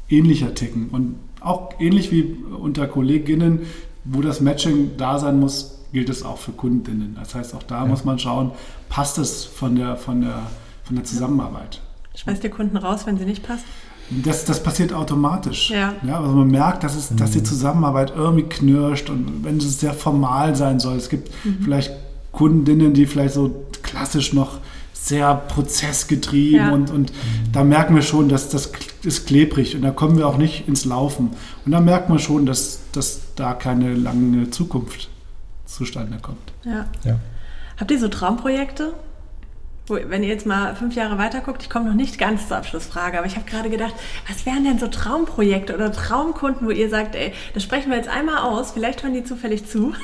ähnlicher 0.08 0.54
ticken 0.54 0.88
und 0.90 1.16
auch 1.40 1.80
ähnlich 1.80 2.12
wie 2.12 2.36
unter 2.60 2.86
Kolleginnen, 2.86 3.60
wo 4.04 4.20
das 4.20 4.40
Matching 4.40 4.92
da 4.96 5.18
sein 5.18 5.40
muss, 5.40 5.79
gilt 5.92 6.08
es 6.08 6.22
auch 6.22 6.38
für 6.38 6.52
Kundinnen. 6.52 7.16
Das 7.18 7.34
heißt, 7.34 7.54
auch 7.54 7.62
da 7.62 7.82
ja. 7.82 7.86
muss 7.86 8.04
man 8.04 8.18
schauen, 8.18 8.52
passt 8.88 9.18
es 9.18 9.44
von 9.44 9.76
der, 9.76 9.96
von 9.96 10.20
der, 10.20 10.42
von 10.84 10.96
der 10.96 11.04
Zusammenarbeit. 11.04 11.80
Schmeißt 12.14 12.44
ihr 12.44 12.50
Kunden 12.50 12.76
raus, 12.76 13.06
wenn 13.06 13.18
sie 13.18 13.24
nicht 13.24 13.46
passt? 13.46 13.64
Das, 14.10 14.44
das 14.44 14.62
passiert 14.62 14.92
automatisch. 14.92 15.70
Ja. 15.70 15.94
ja. 16.02 16.20
Also 16.20 16.34
man 16.34 16.48
merkt, 16.48 16.82
dass, 16.82 16.96
es, 16.96 17.14
dass 17.14 17.30
die 17.30 17.38
mhm. 17.38 17.44
Zusammenarbeit 17.44 18.12
irgendwie 18.16 18.42
knirscht 18.42 19.08
und 19.08 19.44
wenn 19.44 19.58
es 19.58 19.78
sehr 19.78 19.94
formal 19.94 20.56
sein 20.56 20.80
soll. 20.80 20.96
Es 20.96 21.08
gibt 21.08 21.30
mhm. 21.44 21.58
vielleicht 21.62 21.92
Kundinnen, 22.32 22.92
die 22.92 23.06
vielleicht 23.06 23.34
so 23.34 23.64
klassisch 23.82 24.32
noch 24.32 24.58
sehr 24.92 25.34
prozessgetrieben 25.34 26.58
ja. 26.58 26.72
und, 26.72 26.90
und 26.90 27.12
da 27.52 27.64
merken 27.64 27.94
wir 27.94 28.02
schon, 28.02 28.28
dass 28.28 28.50
das 28.50 28.70
ist 29.02 29.26
klebrig 29.26 29.74
und 29.74 29.82
da 29.82 29.90
kommen 29.92 30.18
wir 30.18 30.26
auch 30.26 30.36
nicht 30.36 30.68
ins 30.68 30.84
Laufen. 30.84 31.30
Und 31.64 31.72
da 31.72 31.80
merkt 31.80 32.08
man 32.08 32.18
schon, 32.18 32.46
dass, 32.46 32.80
dass 32.92 33.20
da 33.34 33.54
keine 33.54 33.94
lange 33.94 34.50
Zukunft 34.50 35.08
zustande 35.74 36.18
kommt. 36.20 36.52
Ja. 36.64 36.86
ja. 37.04 37.18
Habt 37.78 37.90
ihr 37.90 37.98
so 37.98 38.08
Traumprojekte? 38.08 38.94
Wo, 39.86 39.98
wenn 40.06 40.22
ihr 40.22 40.28
jetzt 40.28 40.46
mal 40.46 40.76
fünf 40.76 40.94
Jahre 40.94 41.18
weiter 41.18 41.40
guckt, 41.40 41.62
ich 41.62 41.70
komme 41.70 41.86
noch 41.86 41.94
nicht 41.94 42.18
ganz 42.18 42.46
zur 42.46 42.58
Abschlussfrage, 42.58 43.18
aber 43.18 43.26
ich 43.26 43.36
habe 43.36 43.48
gerade 43.48 43.70
gedacht, 43.70 43.94
was 44.28 44.46
wären 44.46 44.64
denn 44.64 44.78
so 44.78 44.86
Traumprojekte 44.86 45.74
oder 45.74 45.90
Traumkunden, 45.90 46.66
wo 46.66 46.70
ihr 46.70 46.88
sagt, 46.88 47.14
ey, 47.14 47.32
das 47.54 47.62
sprechen 47.62 47.90
wir 47.90 47.96
jetzt 47.96 48.08
einmal 48.08 48.38
aus, 48.38 48.72
vielleicht 48.72 49.02
hören 49.02 49.14
die 49.14 49.24
zufällig 49.24 49.66
zu 49.66 49.94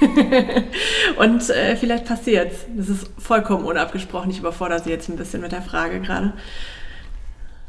und 1.19 1.51
äh, 1.51 1.77
vielleicht 1.77 2.07
passiert's. 2.07 2.65
Das 2.75 2.89
ist 2.89 3.11
vollkommen 3.19 3.65
unabgesprochen. 3.65 4.31
Ich 4.31 4.39
überfordere 4.39 4.83
sie 4.83 4.91
jetzt 4.91 5.09
ein 5.09 5.17
bisschen 5.17 5.41
mit 5.41 5.53
der 5.53 5.63
Frage 5.63 6.01
gerade. 6.01 6.33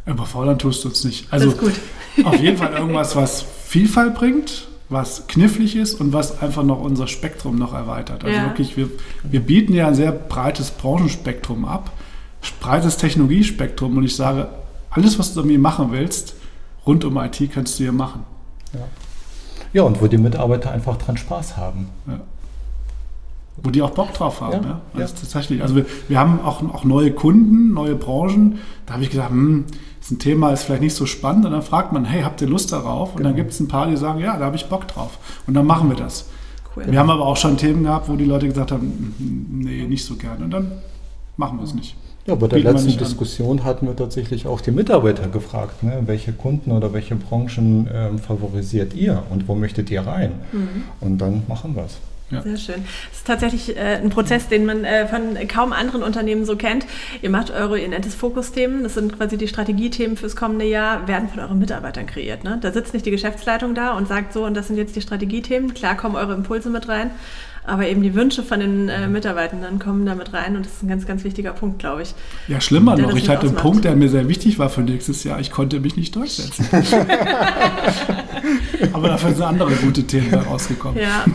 Überfordern 0.07 0.57
tust 0.57 0.83
du 0.83 0.87
uns 0.87 1.03
nicht. 1.03 1.31
Also 1.31 1.53
auf 2.23 2.39
jeden 2.39 2.57
Fall 2.57 2.73
irgendwas, 2.73 3.15
was 3.15 3.45
Vielfalt 3.65 4.15
bringt, 4.15 4.69
was 4.89 5.27
knifflig 5.27 5.75
ist 5.75 5.99
und 5.99 6.13
was 6.13 6.41
einfach 6.41 6.63
noch 6.63 6.81
unser 6.81 7.07
Spektrum 7.07 7.57
noch 7.57 7.73
erweitert. 7.73 8.23
Also 8.23 8.37
ja. 8.37 8.45
wirklich, 8.45 8.77
wir, 8.77 8.89
wir 9.23 9.41
bieten 9.41 9.73
ja 9.73 9.87
ein 9.87 9.95
sehr 9.95 10.11
breites 10.11 10.71
Branchenspektrum 10.71 11.65
ab 11.65 11.91
breites 12.59 12.97
Technologiespektrum 12.97 13.97
und 13.97 14.03
ich 14.03 14.15
sage, 14.15 14.49
alles, 14.89 15.19
was 15.19 15.33
du 15.33 15.43
mir 15.43 15.59
machen 15.59 15.91
willst, 15.91 16.35
rund 16.85 17.03
um 17.05 17.17
IT, 17.17 17.51
kannst 17.53 17.79
du 17.79 17.83
hier 17.83 17.91
machen. 17.91 18.23
Ja, 18.73 18.79
ja 19.73 19.81
und 19.83 20.01
wo 20.01 20.07
die 20.07 20.17
Mitarbeiter 20.17 20.71
einfach 20.71 20.97
dran 20.97 21.17
Spaß 21.17 21.57
haben. 21.57 21.89
Ja. 22.07 22.19
Wo 23.57 23.71
die 23.71 23.81
auch 23.81 23.89
Bock 23.89 24.13
drauf 24.13 24.41
haben. 24.41 24.63
Ja, 24.63 24.81
ja. 24.93 25.01
Also 25.01 25.15
tatsächlich. 25.19 25.61
Also 25.61 25.75
wir, 25.75 25.85
wir 26.07 26.19
haben 26.19 26.39
auch, 26.41 26.61
auch 26.73 26.83
neue 26.83 27.11
Kunden, 27.11 27.73
neue 27.73 27.95
Branchen. 27.95 28.59
Da 28.85 28.93
habe 28.93 29.03
ich 29.03 29.09
gedacht, 29.09 29.31
hm, 29.31 29.65
ist 30.07 30.11
ein 30.11 30.19
Thema, 30.19 30.53
ist 30.53 30.63
vielleicht 30.63 30.81
nicht 30.81 30.95
so 30.95 31.05
spannend. 31.05 31.45
Und 31.45 31.51
dann 31.51 31.61
fragt 31.61 31.91
man, 31.91 32.05
hey, 32.05 32.21
habt 32.21 32.41
ihr 32.41 32.47
Lust 32.47 32.71
darauf? 32.71 33.09
Und 33.09 33.17
genau. 33.17 33.29
dann 33.29 33.35
gibt 33.35 33.51
es 33.51 33.59
ein 33.59 33.67
paar, 33.67 33.87
die 33.87 33.97
sagen, 33.97 34.21
ja, 34.21 34.37
da 34.37 34.45
habe 34.45 34.55
ich 34.55 34.67
Bock 34.67 34.87
drauf. 34.87 35.17
Und 35.45 35.53
dann 35.53 35.65
machen 35.65 35.89
wir 35.89 35.97
das. 35.97 36.29
Cool. 36.73 36.85
Wir 36.89 36.97
haben 36.97 37.09
aber 37.09 37.25
auch 37.25 37.35
schon 37.35 37.57
Themen 37.57 37.83
gehabt, 37.83 38.07
wo 38.07 38.15
die 38.15 38.23
Leute 38.23 38.47
gesagt 38.47 38.71
haben, 38.71 39.13
nee, 39.49 39.85
nicht 39.85 40.05
so 40.05 40.15
gerne. 40.15 40.45
Und 40.45 40.51
dann 40.51 40.71
machen 41.35 41.57
wir 41.57 41.65
es 41.65 41.73
nicht. 41.73 41.97
Ja, 42.25 42.35
bei 42.35 42.47
der 42.47 42.59
letzten 42.59 42.97
Diskussion 42.97 43.65
hatten 43.65 43.85
wir 43.85 43.97
tatsächlich 43.97 44.47
auch 44.47 44.61
die 44.61 44.71
Mitarbeiter 44.71 45.27
gefragt, 45.27 45.83
ne, 45.83 46.03
welche 46.05 46.31
Kunden 46.31 46.71
oder 46.71 46.93
welche 46.93 47.15
Branchen 47.15 47.89
ähm, 47.93 48.19
favorisiert 48.19 48.93
ihr 48.93 49.23
und 49.29 49.47
wo 49.49 49.55
möchtet 49.55 49.91
ihr 49.91 50.01
rein? 50.07 50.31
Mhm. 50.53 50.83
Und 51.01 51.17
dann 51.19 51.43
machen 51.47 51.75
wir 51.75 51.83
es. 51.83 51.97
Ja. 52.29 52.41
Sehr 52.41 52.57
schön. 52.57 52.83
Das 53.09 53.19
ist 53.19 53.27
tatsächlich 53.27 53.77
äh, 53.77 53.99
ein 54.03 54.09
Prozess, 54.09 54.49
den 54.49 54.65
man 54.65 54.83
äh, 54.83 55.07
von 55.07 55.37
kaum 55.47 55.71
anderen 55.71 56.03
Unternehmen 56.03 56.43
so 56.43 56.57
kennt. 56.57 56.85
Ihr 57.21 57.29
macht 57.29 57.51
eure, 57.51 57.79
ihr 57.79 57.87
nennt 57.87 58.05
es 58.05 58.15
Fokusthemen, 58.15 58.83
das 58.83 58.95
sind 58.95 59.17
quasi 59.17 59.37
die 59.37 59.47
Strategiethemen 59.47 60.17
fürs 60.17 60.35
kommende 60.35 60.65
Jahr, 60.65 61.07
werden 61.07 61.29
von 61.29 61.39
euren 61.39 61.57
Mitarbeitern 61.57 62.05
kreiert. 62.05 62.43
Ne? 62.43 62.57
Da 62.59 62.73
sitzt 62.73 62.93
nicht 62.93 63.05
die 63.05 63.11
Geschäftsleitung 63.11 63.75
da 63.75 63.93
und 63.93 64.09
sagt 64.09 64.33
so, 64.33 64.45
und 64.45 64.55
das 64.55 64.67
sind 64.67 64.75
jetzt 64.75 64.95
die 64.97 65.01
Strategiethemen. 65.01 65.73
Klar 65.73 65.95
kommen 65.95 66.15
eure 66.15 66.33
Impulse 66.33 66.69
mit 66.69 66.89
rein, 66.89 67.11
aber 67.63 67.87
eben 67.87 68.03
die 68.03 68.13
Wünsche 68.13 68.43
von 68.43 68.59
den 68.59 68.89
äh, 68.89 69.07
Mitarbeitenden 69.07 69.79
kommen 69.79 70.05
damit 70.05 70.33
rein 70.33 70.57
und 70.57 70.65
das 70.65 70.73
ist 70.73 70.83
ein 70.83 70.89
ganz, 70.89 71.07
ganz 71.07 71.23
wichtiger 71.23 71.53
Punkt, 71.53 71.79
glaube 71.79 72.01
ich. 72.01 72.13
Ja, 72.49 72.59
schlimmer 72.59 72.97
noch. 72.97 73.15
Ich 73.15 73.29
hatte 73.29 73.47
einen 73.47 73.55
Punkt, 73.55 73.85
der 73.85 73.95
mir 73.95 74.09
sehr 74.09 74.27
wichtig 74.27 74.59
war 74.59 74.69
für 74.69 74.81
nächstes 74.81 75.23
Jahr. 75.23 75.39
Ich 75.39 75.51
konnte 75.51 75.79
mich 75.79 75.95
nicht 75.95 76.13
durchsetzen. 76.13 76.67
aber 78.93 79.09
dafür 79.09 79.33
sind 79.33 79.43
andere 79.43 79.71
gute 79.71 80.03
Themen 80.03 80.33
rausgekommen. 80.33 80.99
Ja, 80.99 81.25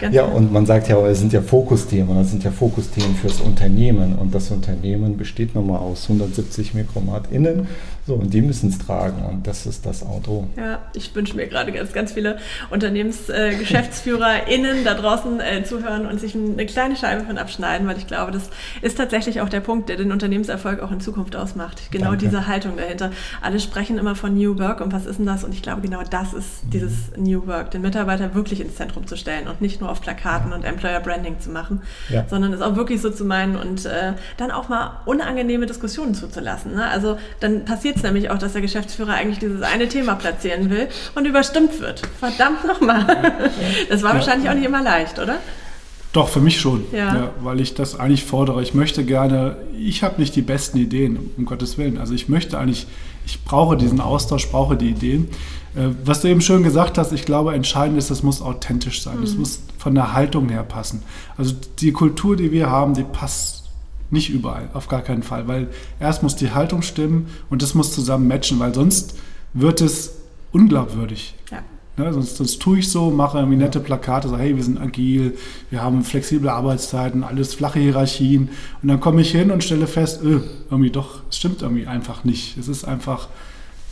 ja. 0.00 0.10
ja 0.10 0.24
und 0.24 0.52
man 0.52 0.66
sagt 0.66 0.88
ja, 0.88 0.98
es 1.06 1.20
sind 1.20 1.32
ja 1.32 1.42
Fokusthemen, 1.42 2.16
das 2.16 2.30
sind 2.30 2.44
ja 2.44 2.50
Fokusthemen 2.50 3.16
fürs 3.16 3.40
Unternehmen 3.40 4.16
und 4.16 4.34
das 4.34 4.50
Unternehmen 4.50 5.16
besteht 5.16 5.54
nochmal 5.54 5.78
aus 5.78 6.04
170 6.04 6.74
Mikromat 6.74 7.30
innen 7.30 7.66
so, 8.04 8.14
und 8.14 8.34
die 8.34 8.42
müssen 8.42 8.70
es 8.70 8.78
tragen 8.78 9.24
und 9.24 9.46
das 9.46 9.64
ist 9.64 9.86
das 9.86 10.04
Auto. 10.04 10.48
Ja, 10.56 10.80
ich 10.92 11.14
wünsche 11.14 11.36
mir 11.36 11.46
gerade 11.46 11.70
ganz, 11.70 11.92
ganz 11.92 12.10
viele 12.10 12.38
UnternehmensgeschäftsführerInnen 12.70 14.78
äh, 14.78 14.84
da 14.84 14.94
draußen 14.94 15.38
äh, 15.38 15.62
zuhören 15.62 16.06
und 16.06 16.18
sich 16.18 16.34
eine 16.34 16.66
kleine 16.66 16.96
Scheibe 16.96 17.24
von 17.24 17.38
abschneiden, 17.38 17.86
weil 17.86 17.96
ich 17.98 18.08
glaube, 18.08 18.32
das 18.32 18.50
ist 18.80 18.98
tatsächlich 18.98 19.40
auch 19.40 19.48
der 19.48 19.60
Punkt, 19.60 19.88
der 19.88 19.96
den 19.96 20.10
Unternehmenserfolg 20.10 20.82
auch 20.82 20.90
in 20.90 21.00
Zukunft 21.00 21.36
ausmacht. 21.36 21.92
Genau 21.92 22.06
Danke. 22.06 22.24
diese 22.24 22.48
Haltung 22.48 22.76
dahinter. 22.76 23.12
Alle 23.40 23.60
sprechen 23.60 23.98
immer 23.98 24.16
von 24.16 24.34
New 24.34 24.58
Work 24.58 24.80
und 24.80 24.92
was 24.92 25.06
ist 25.06 25.20
denn 25.20 25.26
das? 25.26 25.44
Und 25.44 25.54
ich 25.54 25.62
glaube, 25.62 25.82
genau 25.82 26.02
das 26.10 26.34
ist 26.34 26.41
mhm. 26.44 26.70
dieses 26.70 26.92
New 27.16 27.46
Work, 27.46 27.70
den 27.70 27.82
Mitarbeiter 27.82 28.34
wirklich 28.34 28.60
ins 28.60 28.76
Zentrum 28.76 29.06
zu 29.06 29.16
stellen 29.16 29.48
und 29.48 29.60
nicht 29.60 29.80
nur 29.80 29.90
auf 29.90 30.00
Plakaten 30.00 30.50
ja. 30.50 30.56
und 30.56 30.64
Employer 30.64 31.00
Branding 31.00 31.40
zu 31.40 31.50
machen, 31.50 31.82
ja. 32.08 32.24
sondern 32.28 32.52
es 32.52 32.60
auch 32.60 32.76
wirklich 32.76 33.00
so 33.00 33.10
zu 33.10 33.24
meinen 33.24 33.56
und 33.56 33.86
äh, 33.86 34.14
dann 34.36 34.50
auch 34.50 34.68
mal 34.68 35.00
unangenehme 35.06 35.66
Diskussionen 35.66 36.14
zuzulassen. 36.14 36.74
Ne? 36.74 36.86
Also 36.86 37.16
dann 37.40 37.64
passiert 37.64 37.96
es 37.96 38.02
nämlich 38.02 38.30
auch, 38.30 38.38
dass 38.38 38.52
der 38.52 38.62
Geschäftsführer 38.62 39.14
eigentlich 39.14 39.38
dieses 39.38 39.62
eine 39.62 39.88
Thema 39.88 40.14
platzieren 40.14 40.70
will 40.70 40.88
und 41.14 41.26
überstimmt 41.26 41.80
wird. 41.80 42.02
Verdammt 42.18 42.64
nochmal. 42.66 43.02
Das 43.88 44.02
war 44.02 44.14
wahrscheinlich 44.14 44.48
auch 44.48 44.54
nicht 44.54 44.64
immer 44.64 44.82
leicht, 44.82 45.18
oder? 45.18 45.38
Doch, 46.12 46.28
für 46.28 46.40
mich 46.40 46.60
schon, 46.60 46.84
ja. 46.92 47.14
ja. 47.14 47.30
weil 47.40 47.60
ich 47.60 47.74
das 47.74 47.98
eigentlich 47.98 48.24
fordere. 48.24 48.62
Ich 48.62 48.74
möchte 48.74 49.04
gerne, 49.04 49.56
ich 49.78 50.02
habe 50.02 50.20
nicht 50.20 50.36
die 50.36 50.42
besten 50.42 50.76
Ideen, 50.76 51.30
um 51.38 51.46
Gottes 51.46 51.78
Willen. 51.78 51.96
Also 51.96 52.12
ich 52.12 52.28
möchte 52.28 52.58
eigentlich, 52.58 52.86
ich 53.24 53.42
brauche 53.44 53.78
diesen 53.78 54.00
Austausch, 54.00 54.50
brauche 54.50 54.76
die 54.76 54.90
Ideen. 54.90 55.28
Äh, 55.74 55.88
was 56.04 56.20
du 56.20 56.28
eben 56.28 56.40
schön 56.40 56.62
gesagt 56.62 56.98
hast, 56.98 57.12
ich 57.12 57.24
glaube, 57.24 57.54
entscheidend 57.54 57.98
ist, 57.98 58.10
das 58.10 58.22
muss 58.22 58.42
authentisch 58.42 59.02
sein. 59.02 59.20
Mhm. 59.20 59.38
muss 59.38 59.60
von 59.78 59.94
der 59.94 60.12
Haltung 60.12 60.48
her 60.48 60.62
passen. 60.62 61.02
Also 61.36 61.54
die 61.78 61.92
Kultur, 61.92 62.36
die 62.36 62.52
wir 62.52 62.70
haben, 62.70 62.94
die 62.94 63.04
passt 63.04 63.62
nicht 64.10 64.28
überall, 64.28 64.68
auf 64.74 64.88
gar 64.88 65.00
keinen 65.00 65.22
Fall, 65.22 65.48
weil 65.48 65.68
erst 65.98 66.22
muss 66.22 66.36
die 66.36 66.52
Haltung 66.52 66.82
stimmen 66.82 67.28
und 67.48 67.62
das 67.62 67.74
muss 67.74 67.94
zusammen 67.94 68.28
matchen, 68.28 68.60
weil 68.60 68.74
sonst 68.74 69.16
wird 69.54 69.80
es 69.80 70.12
unglaubwürdig. 70.52 71.34
Ja. 71.50 71.62
Ne, 71.96 72.10
sonst, 72.12 72.36
sonst 72.36 72.60
tue 72.60 72.78
ich 72.78 72.90
so, 72.90 73.10
mache 73.10 73.38
irgendwie 73.38 73.58
nette 73.58 73.78
Plakate, 73.78 74.28
so 74.28 74.38
hey, 74.38 74.56
wir 74.56 74.64
sind 74.64 74.80
agil, 74.80 75.36
wir 75.68 75.82
haben 75.82 76.04
flexible 76.04 76.48
Arbeitszeiten, 76.48 77.22
alles 77.22 77.54
flache 77.54 77.80
Hierarchien 77.80 78.48
und 78.82 78.88
dann 78.88 78.98
komme 78.98 79.20
ich 79.20 79.30
hin 79.30 79.50
und 79.50 79.62
stelle 79.62 79.86
fest, 79.86 80.22
öh, 80.22 80.40
irgendwie 80.70 80.90
doch, 80.90 81.20
es 81.28 81.36
stimmt 81.36 81.60
irgendwie 81.60 81.86
einfach 81.86 82.24
nicht. 82.24 82.56
Es 82.56 82.68
ist 82.68 82.84
einfach 82.84 83.28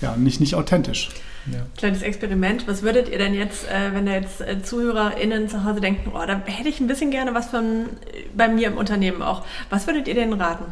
ja, 0.00 0.16
nicht, 0.16 0.40
nicht 0.40 0.54
authentisch. 0.54 1.10
Ja. 1.46 1.66
Kleines 1.76 2.02
Experiment. 2.02 2.68
Was 2.68 2.82
würdet 2.82 3.08
ihr 3.08 3.18
denn 3.18 3.34
jetzt, 3.34 3.66
äh, 3.68 3.94
wenn 3.94 4.06
da 4.06 4.12
jetzt 4.12 4.40
äh, 4.40 4.62
ZuhörerInnen 4.62 5.48
zu 5.48 5.64
Hause 5.64 5.80
denken, 5.80 6.12
oh, 6.14 6.26
da 6.26 6.40
hätte 6.44 6.68
ich 6.68 6.80
ein 6.80 6.86
bisschen 6.86 7.10
gerne 7.10 7.34
was 7.34 7.48
von 7.48 7.64
äh, 7.64 8.24
bei 8.36 8.48
mir 8.48 8.68
im 8.68 8.76
Unternehmen 8.76 9.22
auch. 9.22 9.44
Was 9.70 9.86
würdet 9.86 10.08
ihr 10.08 10.14
denen 10.14 10.34
raten? 10.34 10.64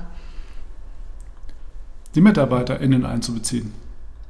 Die 2.15 2.21
MitarbeiterInnen 2.21 3.07
einzubeziehen. 3.07 3.73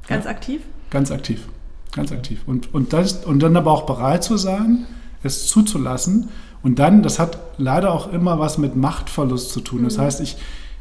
Ganz 0.07 0.25
ja. 0.25 0.31
aktiv? 0.31 0.61
Ganz 0.89 1.11
aktiv. 1.11 1.47
Ganz 1.91 2.11
aktiv. 2.11 2.41
Und, 2.45 2.73
und, 2.73 2.93
das, 2.93 3.25
und 3.25 3.41
dann 3.41 3.57
aber 3.57 3.71
auch 3.71 3.85
bereit 3.85 4.23
zu 4.23 4.37
sein, 4.37 4.85
es 5.23 5.47
zuzulassen. 5.47 6.29
Und 6.61 6.79
dann, 6.79 7.03
das 7.03 7.19
hat 7.19 7.39
leider 7.57 7.93
auch 7.93 8.11
immer 8.11 8.39
was 8.39 8.57
mit 8.57 8.75
Machtverlust 8.75 9.51
zu 9.51 9.61
tun. 9.61 9.83
Das 9.83 9.97
mhm. 9.97 10.01
heißt, 10.01 10.21
ich, 10.21 10.37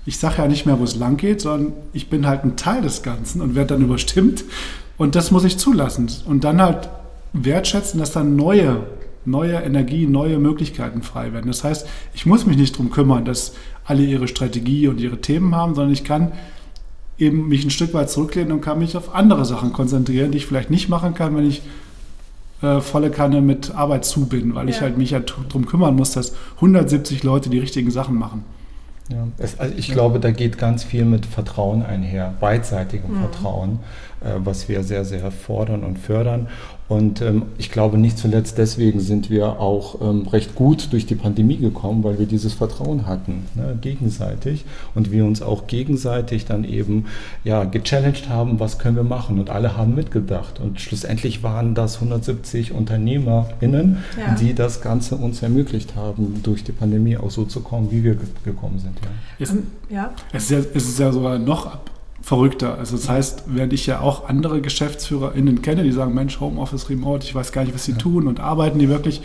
ich 0.09 0.16
sage 0.16 0.37
ja 0.38 0.49
nicht 0.49 0.64
mehr, 0.64 0.79
wo 0.79 0.85
es 0.85 0.97
lang 0.97 1.18
geht, 1.18 1.42
sondern 1.42 1.75
ich 1.92 2.09
bin 2.09 2.27
halt 2.27 2.42
ein 2.42 2.57
Teil 2.57 2.81
des 2.81 3.03
Ganzen 3.03 3.42
und 3.42 3.55
werde 3.55 3.75
dann 3.75 3.85
überstimmt 3.85 4.42
und 4.97 5.14
das 5.14 5.31
muss 5.31 5.44
ich 5.44 5.59
zulassen. 5.59 6.11
Und 6.25 6.44
dann 6.44 6.62
halt 6.62 6.88
wertschätzen, 7.35 8.01
dass 8.01 8.12
dann 8.12 8.35
neue, 8.35 8.87
neue 9.27 9.57
Energie, 9.57 10.07
neue 10.07 10.38
Möglichkeiten 10.38 11.03
frei 11.03 11.35
werden. 11.35 11.49
Das 11.49 11.62
heißt, 11.62 11.87
ich 12.14 12.25
muss 12.25 12.47
mich 12.47 12.57
nicht 12.57 12.75
darum 12.75 12.90
kümmern, 12.90 13.27
dass 13.27 13.53
alle 13.85 14.03
ihre 14.03 14.29
Strategie 14.29 14.88
und 14.88 14.99
ihre 14.99 15.21
Themen 15.21 15.55
haben, 15.55 15.75
sondern 15.75 15.92
ich 15.92 16.05
kann 16.05 16.33
eben 17.18 17.47
mich 17.49 17.66
ein 17.66 17.71
Stück 17.71 17.92
weit 17.92 18.09
zurücklehnen 18.09 18.53
und 18.53 18.62
kann 18.62 18.79
mich 18.79 18.97
auf 18.97 19.14
andere 19.14 19.44
Sachen 19.44 19.75
konzentrieren, 19.75 20.31
die 20.31 20.38
ich 20.38 20.47
vielleicht 20.47 20.71
nicht 20.71 20.88
machen 20.88 21.12
kann, 21.12 21.37
wenn 21.37 21.47
ich 21.47 21.61
äh, 22.62 22.81
volle 22.81 23.11
Kanne 23.11 23.42
mit 23.42 23.75
Arbeit 23.75 24.07
zu 24.07 24.25
bin, 24.25 24.55
weil 24.55 24.71
ja. 24.71 24.75
ich 24.75 24.81
halt 24.81 24.97
mich 24.97 25.11
ja 25.11 25.21
darum 25.21 25.66
kümmern 25.66 25.97
muss, 25.97 26.12
dass 26.12 26.35
170 26.57 27.25
Leute 27.25 27.51
die 27.51 27.59
richtigen 27.59 27.90
Sachen 27.90 28.16
machen. 28.16 28.44
Ja, 29.09 29.27
es, 29.38 29.59
also 29.59 29.75
ich 29.77 29.90
glaube, 29.90 30.21
da 30.21 30.31
geht 30.31 30.59
ganz 30.59 30.85
viel 30.85 31.05
mit 31.05 31.25
Vertrauen 31.25 31.83
einher, 31.83 32.35
beidseitigem 32.40 33.14
mhm. 33.14 33.21
Vertrauen, 33.21 33.79
was 34.20 34.68
wir 34.68 34.83
sehr, 34.83 35.04
sehr 35.04 35.31
fordern 35.31 35.85
und 35.85 35.98
fördern. 35.98 36.48
Und 36.88 37.20
ähm, 37.20 37.42
ich 37.59 37.70
glaube, 37.70 37.98
nicht 37.98 38.16
zuletzt 38.16 38.57
deswegen 38.57 39.00
sind 39.00 39.28
wir 39.28 39.61
auch 39.61 40.00
ähm, 40.00 40.26
recht 40.26 40.54
gut 40.54 40.90
durch 40.90 41.04
die 41.04 41.16
Pandemie 41.16 41.59
gekommen, 41.59 42.02
weil 42.02 42.18
wir 42.18 42.24
dieses 42.24 42.54
Vertrauen 42.54 43.07
hatten, 43.07 43.44
ne, 43.54 43.76
gegenseitig. 43.78 44.64
Und 44.94 45.12
wir 45.12 45.26
uns 45.26 45.42
auch 45.42 45.66
gegenseitig 45.66 46.46
dann 46.46 46.64
eben 46.64 47.04
ja, 47.44 47.64
gechallenged 47.64 48.31
haben, 48.31 48.59
was 48.59 48.78
können 48.78 48.96
wir 48.96 49.04
machen. 49.04 49.38
Und 49.38 49.50
alle 49.50 49.76
haben 49.76 49.94
mitgedacht. 49.94 50.61
Und 50.61 50.81
schlussendlich 50.81 51.42
waren 51.42 51.74
das 51.74 51.96
170 51.96 52.72
UnternehmerInnen, 52.72 53.98
ja. 54.18 54.35
die 54.35 54.54
das 54.54 54.81
Ganze 54.81 55.16
uns 55.16 55.42
ermöglicht 55.42 55.94
haben, 55.94 56.40
durch 56.42 56.64
die 56.64 56.72
Pandemie 56.72 57.18
auch 57.18 57.31
so 57.31 57.44
zu 57.44 57.61
kommen, 57.61 57.90
wie 57.90 58.02
wir 58.02 58.16
gekommen 58.44 58.78
sind. 58.78 58.94
Ja. 59.02 59.11
Es, 59.38 59.54
ja. 59.90 60.12
Es, 60.33 60.44
ist 60.44 60.50
ja, 60.50 60.59
es 60.74 60.88
ist 60.88 60.98
ja 60.98 61.12
sogar 61.12 61.38
noch 61.38 61.66
ab 61.66 61.90
verrückter. 62.29 62.77
Also 62.77 62.97
das 62.97 63.09
heißt, 63.09 63.45
während 63.47 63.73
ich 63.73 63.87
ja 63.87 64.01
auch 64.01 64.29
andere 64.29 64.61
GeschäftsführerInnen 64.61 65.62
kenne, 65.62 65.83
die 65.83 65.93
sagen, 65.93 66.12
Mensch, 66.12 66.41
Homeoffice, 66.41 66.91
Remote, 66.91 67.25
ich 67.25 67.35
weiß 67.35 67.53
gar 67.53 67.64
nicht, 67.64 67.75
was 67.75 67.87
sie 67.87 67.93
ja. 67.93 67.99
tun 67.99 68.29
und 68.29 68.38
arbeiten 68.38 68.79
die 68.79 68.91
wirklich. 68.91 69.23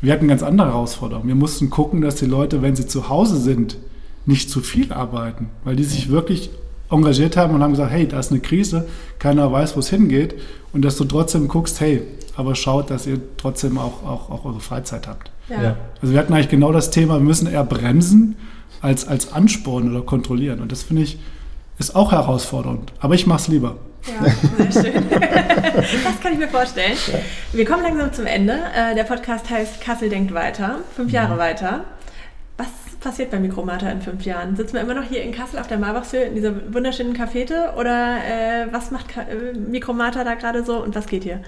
Wir 0.00 0.14
hatten 0.14 0.26
ganz 0.26 0.42
andere 0.42 0.68
Herausforderungen. 0.68 1.28
Wir 1.28 1.34
mussten 1.34 1.68
gucken, 1.68 2.00
dass 2.00 2.14
die 2.14 2.24
Leute, 2.24 2.62
wenn 2.62 2.74
sie 2.74 2.86
zu 2.86 3.10
Hause 3.10 3.36
sind, 3.36 3.76
nicht 4.24 4.48
zu 4.48 4.60
viel 4.60 4.90
arbeiten, 4.90 5.50
weil 5.64 5.76
die 5.76 5.84
sich 5.84 6.08
wirklich 6.08 6.48
engagiert 6.90 7.36
haben 7.36 7.54
und 7.54 7.62
haben 7.62 7.72
gesagt, 7.72 7.92
hey, 7.92 8.08
da 8.08 8.18
ist 8.18 8.30
eine 8.30 8.40
Krise, 8.40 8.88
keiner 9.18 9.52
weiß, 9.52 9.76
wo 9.76 9.80
es 9.80 9.90
hingeht 9.90 10.34
und 10.72 10.82
dass 10.82 10.96
du 10.96 11.04
trotzdem 11.04 11.46
guckst, 11.46 11.78
hey, 11.80 12.02
aber 12.36 12.54
schaut, 12.54 12.90
dass 12.90 13.06
ihr 13.06 13.20
trotzdem 13.36 13.76
auch, 13.76 14.02
auch, 14.02 14.30
auch 14.30 14.46
eure 14.46 14.60
Freizeit 14.60 15.06
habt. 15.06 15.30
Ja. 15.50 15.76
Also 16.00 16.14
wir 16.14 16.20
hatten 16.20 16.32
eigentlich 16.32 16.48
genau 16.48 16.72
das 16.72 16.90
Thema, 16.90 17.14
wir 17.18 17.20
müssen 17.20 17.46
eher 17.46 17.64
bremsen 17.64 18.36
als, 18.80 19.06
als 19.06 19.30
anspornen 19.30 19.94
oder 19.94 20.06
kontrollieren 20.06 20.60
und 20.60 20.72
das 20.72 20.82
finde 20.82 21.02
ich, 21.02 21.18
ist 21.80 21.96
auch 21.96 22.12
herausfordernd, 22.12 22.92
aber 23.00 23.14
ich 23.14 23.26
mache 23.26 23.40
es 23.40 23.48
lieber. 23.48 23.76
Ja, 24.06 24.70
sehr 24.70 24.92
schön. 24.92 25.10
das 25.10 26.20
kann 26.22 26.32
ich 26.32 26.38
mir 26.38 26.48
vorstellen. 26.48 26.96
Wir 27.52 27.64
kommen 27.64 27.82
langsam 27.82 28.12
zum 28.12 28.26
Ende. 28.26 28.58
Äh, 28.74 28.94
der 28.94 29.04
Podcast 29.04 29.50
heißt 29.50 29.80
Kassel 29.80 30.08
denkt 30.08 30.32
weiter, 30.32 30.78
fünf 30.94 31.10
Jahre 31.10 31.34
mhm. 31.34 31.38
weiter 31.38 31.84
passiert 33.00 33.30
bei 33.30 33.40
Mikromata 33.40 33.90
in 33.90 34.02
fünf 34.02 34.24
Jahren? 34.24 34.56
Sitzen 34.56 34.74
wir 34.74 34.82
immer 34.82 34.94
noch 34.94 35.04
hier 35.04 35.22
in 35.22 35.32
Kassel 35.32 35.58
auf 35.58 35.66
der 35.66 35.78
Marbachshöhe 35.78 36.24
in 36.24 36.34
dieser 36.34 36.72
wunderschönen 36.72 37.14
Cafete 37.14 37.72
oder 37.76 38.18
äh, 38.18 38.66
was 38.70 38.90
macht 38.90 39.08
Ka 39.08 39.22
äh, 39.22 39.54
Mikromata 39.54 40.22
da 40.22 40.34
gerade 40.34 40.64
so 40.64 40.82
und 40.82 40.94
was 40.94 41.06
geht 41.06 41.24
hier? 41.24 41.40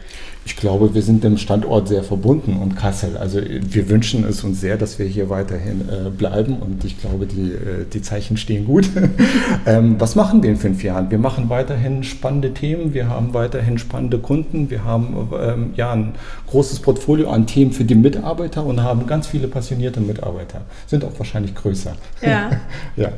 Ich 0.45 0.57
glaube, 0.57 0.95
wir 0.95 1.03
sind 1.03 1.23
dem 1.23 1.39
Standort 1.39 1.87
sehr 1.87 2.03
verbunden 2.03 2.57
und 2.57 2.75
Kassel. 2.77 3.17
Also 3.17 3.41
wir 3.41 3.89
wünschen 3.89 4.25
es 4.25 4.43
uns 4.43 4.61
sehr, 4.61 4.77
dass 4.77 4.99
wir 4.99 5.07
hier 5.07 5.31
weiterhin 5.31 5.83
äh, 5.89 6.11
bleiben 6.11 6.57
und 6.57 6.85
ich 6.85 7.01
glaube, 7.01 7.27
die, 7.27 7.53
äh, 7.53 7.87
die 7.93 8.03
Zeichen 8.03 8.37
stehen 8.37 8.65
gut. 8.65 8.89
ähm, 9.67 9.97
was 10.01 10.17
machen 10.17 10.43
wir 10.43 10.51
in 10.51 10.57
fünf 10.57 10.83
Jahren? 10.83 11.11
Wir 11.11 11.19
machen 11.19 11.49
weiterhin 11.49 12.03
spannende 12.03 12.53
Themen, 12.55 12.93
wir 12.93 13.09
haben 13.09 13.35
weiterhin 13.35 13.79
spannende 13.79 14.19
Kunden, 14.19 14.69
wir 14.69 14.85
haben 14.85 15.29
ähm, 15.41 15.71
ja 15.77 15.93
ein 15.93 16.15
großes 16.49 16.81
Portfolio 16.81 17.31
an 17.31 17.47
Themen 17.47 17.73
für 17.73 17.85
die 17.85 17.95
Mitarbeiter 17.95 18.65
und 18.67 18.83
haben 18.83 19.07
ganz 19.07 19.29
viele 19.29 19.47
passionierte 19.47 20.01
Mitarbeiter. 20.01 20.63
Sind 20.89 21.05
auch 21.05 21.17
wahrscheinlich 21.19 21.55
größer. 21.55 21.95
Ja. 22.21 22.51
ja. 22.97 23.13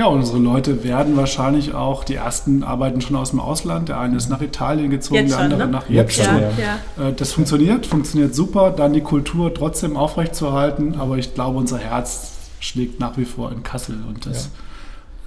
Ja, 0.00 0.06
unsere 0.06 0.38
Leute 0.38 0.82
werden 0.82 1.14
wahrscheinlich 1.18 1.74
auch, 1.74 2.04
die 2.04 2.14
ersten 2.14 2.62
arbeiten 2.62 3.02
schon 3.02 3.16
aus 3.16 3.32
dem 3.32 3.38
Ausland. 3.38 3.90
Der 3.90 4.00
eine 4.00 4.16
ist 4.16 4.30
nach 4.30 4.40
Italien 4.40 4.88
gezogen, 4.88 5.20
Jetzt 5.20 5.32
der 5.32 5.36
schon, 5.36 5.44
andere 5.52 5.66
ne? 5.66 5.72
nach 5.72 5.90
Jetzt 5.90 6.16
jetzt 6.16 6.26
schon. 6.26 6.40
Ja, 6.40 6.50
ja. 6.96 7.08
Äh, 7.08 7.12
Das 7.12 7.34
funktioniert, 7.34 7.84
funktioniert 7.84 8.34
super, 8.34 8.70
dann 8.70 8.94
die 8.94 9.02
Kultur 9.02 9.52
trotzdem 9.52 9.98
aufrechtzuerhalten, 9.98 10.94
aber 10.98 11.18
ich 11.18 11.34
glaube, 11.34 11.58
unser 11.58 11.76
Herz 11.76 12.32
schlägt 12.60 12.98
nach 12.98 13.18
wie 13.18 13.26
vor 13.26 13.52
in 13.52 13.62
Kassel 13.62 13.96
und 14.08 14.24
das 14.24 14.48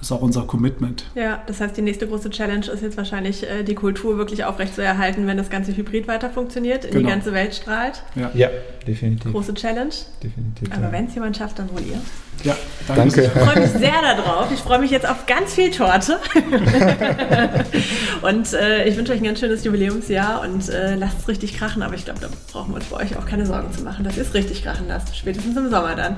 ist 0.04 0.12
auch 0.12 0.20
unser 0.20 0.42
Commitment. 0.42 1.06
Ja, 1.14 1.42
das 1.46 1.60
heißt, 1.60 1.76
die 1.76 1.82
nächste 1.82 2.06
große 2.06 2.28
Challenge 2.30 2.66
ist 2.66 2.82
jetzt 2.82 2.96
wahrscheinlich, 2.96 3.42
äh, 3.48 3.62
die 3.62 3.74
Kultur 3.74 4.18
wirklich 4.18 4.44
aufrechtzuerhalten, 4.44 5.26
wenn 5.26 5.36
das 5.38 5.48
ganze 5.48 5.74
Hybrid 5.74 6.06
weiter 6.08 6.28
funktioniert, 6.30 6.84
in 6.84 6.90
die 6.92 6.96
Genau. 6.98 7.08
ganze 7.08 7.32
Welt 7.32 7.54
strahlt. 7.54 8.02
Ja, 8.14 8.30
Ja, 8.34 8.48
definitiv. 8.86 9.32
Große 9.32 9.54
Challenge. 9.54 9.94
definitiv 10.22 10.68
Aber 10.72 10.82
ja. 10.86 10.92
wenn 10.92 11.06
es 11.06 11.14
jemand 11.14 11.36
schafft, 11.38 11.58
dann 11.58 11.70
wohl 11.72 11.80
ihr. 11.80 11.98
ja 12.42 12.54
Danke. 12.86 13.22
Ich 13.22 13.28
freue 13.30 13.60
mich 13.60 13.70
sehr 13.70 14.02
darauf. 14.02 14.52
Ich 14.52 14.60
freue 14.60 14.78
mich 14.78 14.90
jetzt 14.90 15.08
auf 15.08 15.24
ganz 15.26 15.54
viel 15.54 15.70
Torte. 15.70 16.18
und 18.22 18.52
äh, 18.52 18.86
ich 18.86 18.96
wünsche 18.98 19.12
euch 19.12 19.20
ein 19.20 19.24
ganz 19.24 19.40
schönes 19.40 19.64
Jubiläumsjahr 19.64 20.42
und 20.42 20.68
äh, 20.68 20.96
lasst 20.96 21.20
es 21.20 21.28
richtig 21.28 21.56
krachen. 21.56 21.82
Aber 21.82 21.94
ich 21.94 22.04
glaube, 22.04 22.20
da 22.20 22.28
brauchen 22.52 22.72
wir 22.72 22.76
uns 22.76 22.84
bei 22.86 22.96
euch 22.98 23.16
auch 23.16 23.24
keine 23.26 23.46
Sorgen 23.46 23.72
zu 23.72 23.82
machen, 23.82 24.04
dass 24.04 24.16
ihr 24.16 24.22
es 24.22 24.34
richtig 24.34 24.62
krachen 24.64 24.86
lasst. 24.88 25.16
Spätestens 25.16 25.56
im 25.56 25.70
Sommer 25.70 25.94
dann. 25.96 26.16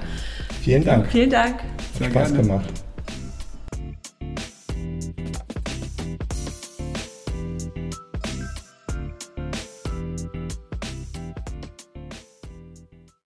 Vielen 0.62 0.85
Dank. 0.85 1.07
Vielen 1.12 1.31
Dank. 1.31 1.61
Sehr 1.99 2.11
Spaß 2.11 2.33
gerne. 2.33 2.42
gemacht. 2.49 2.86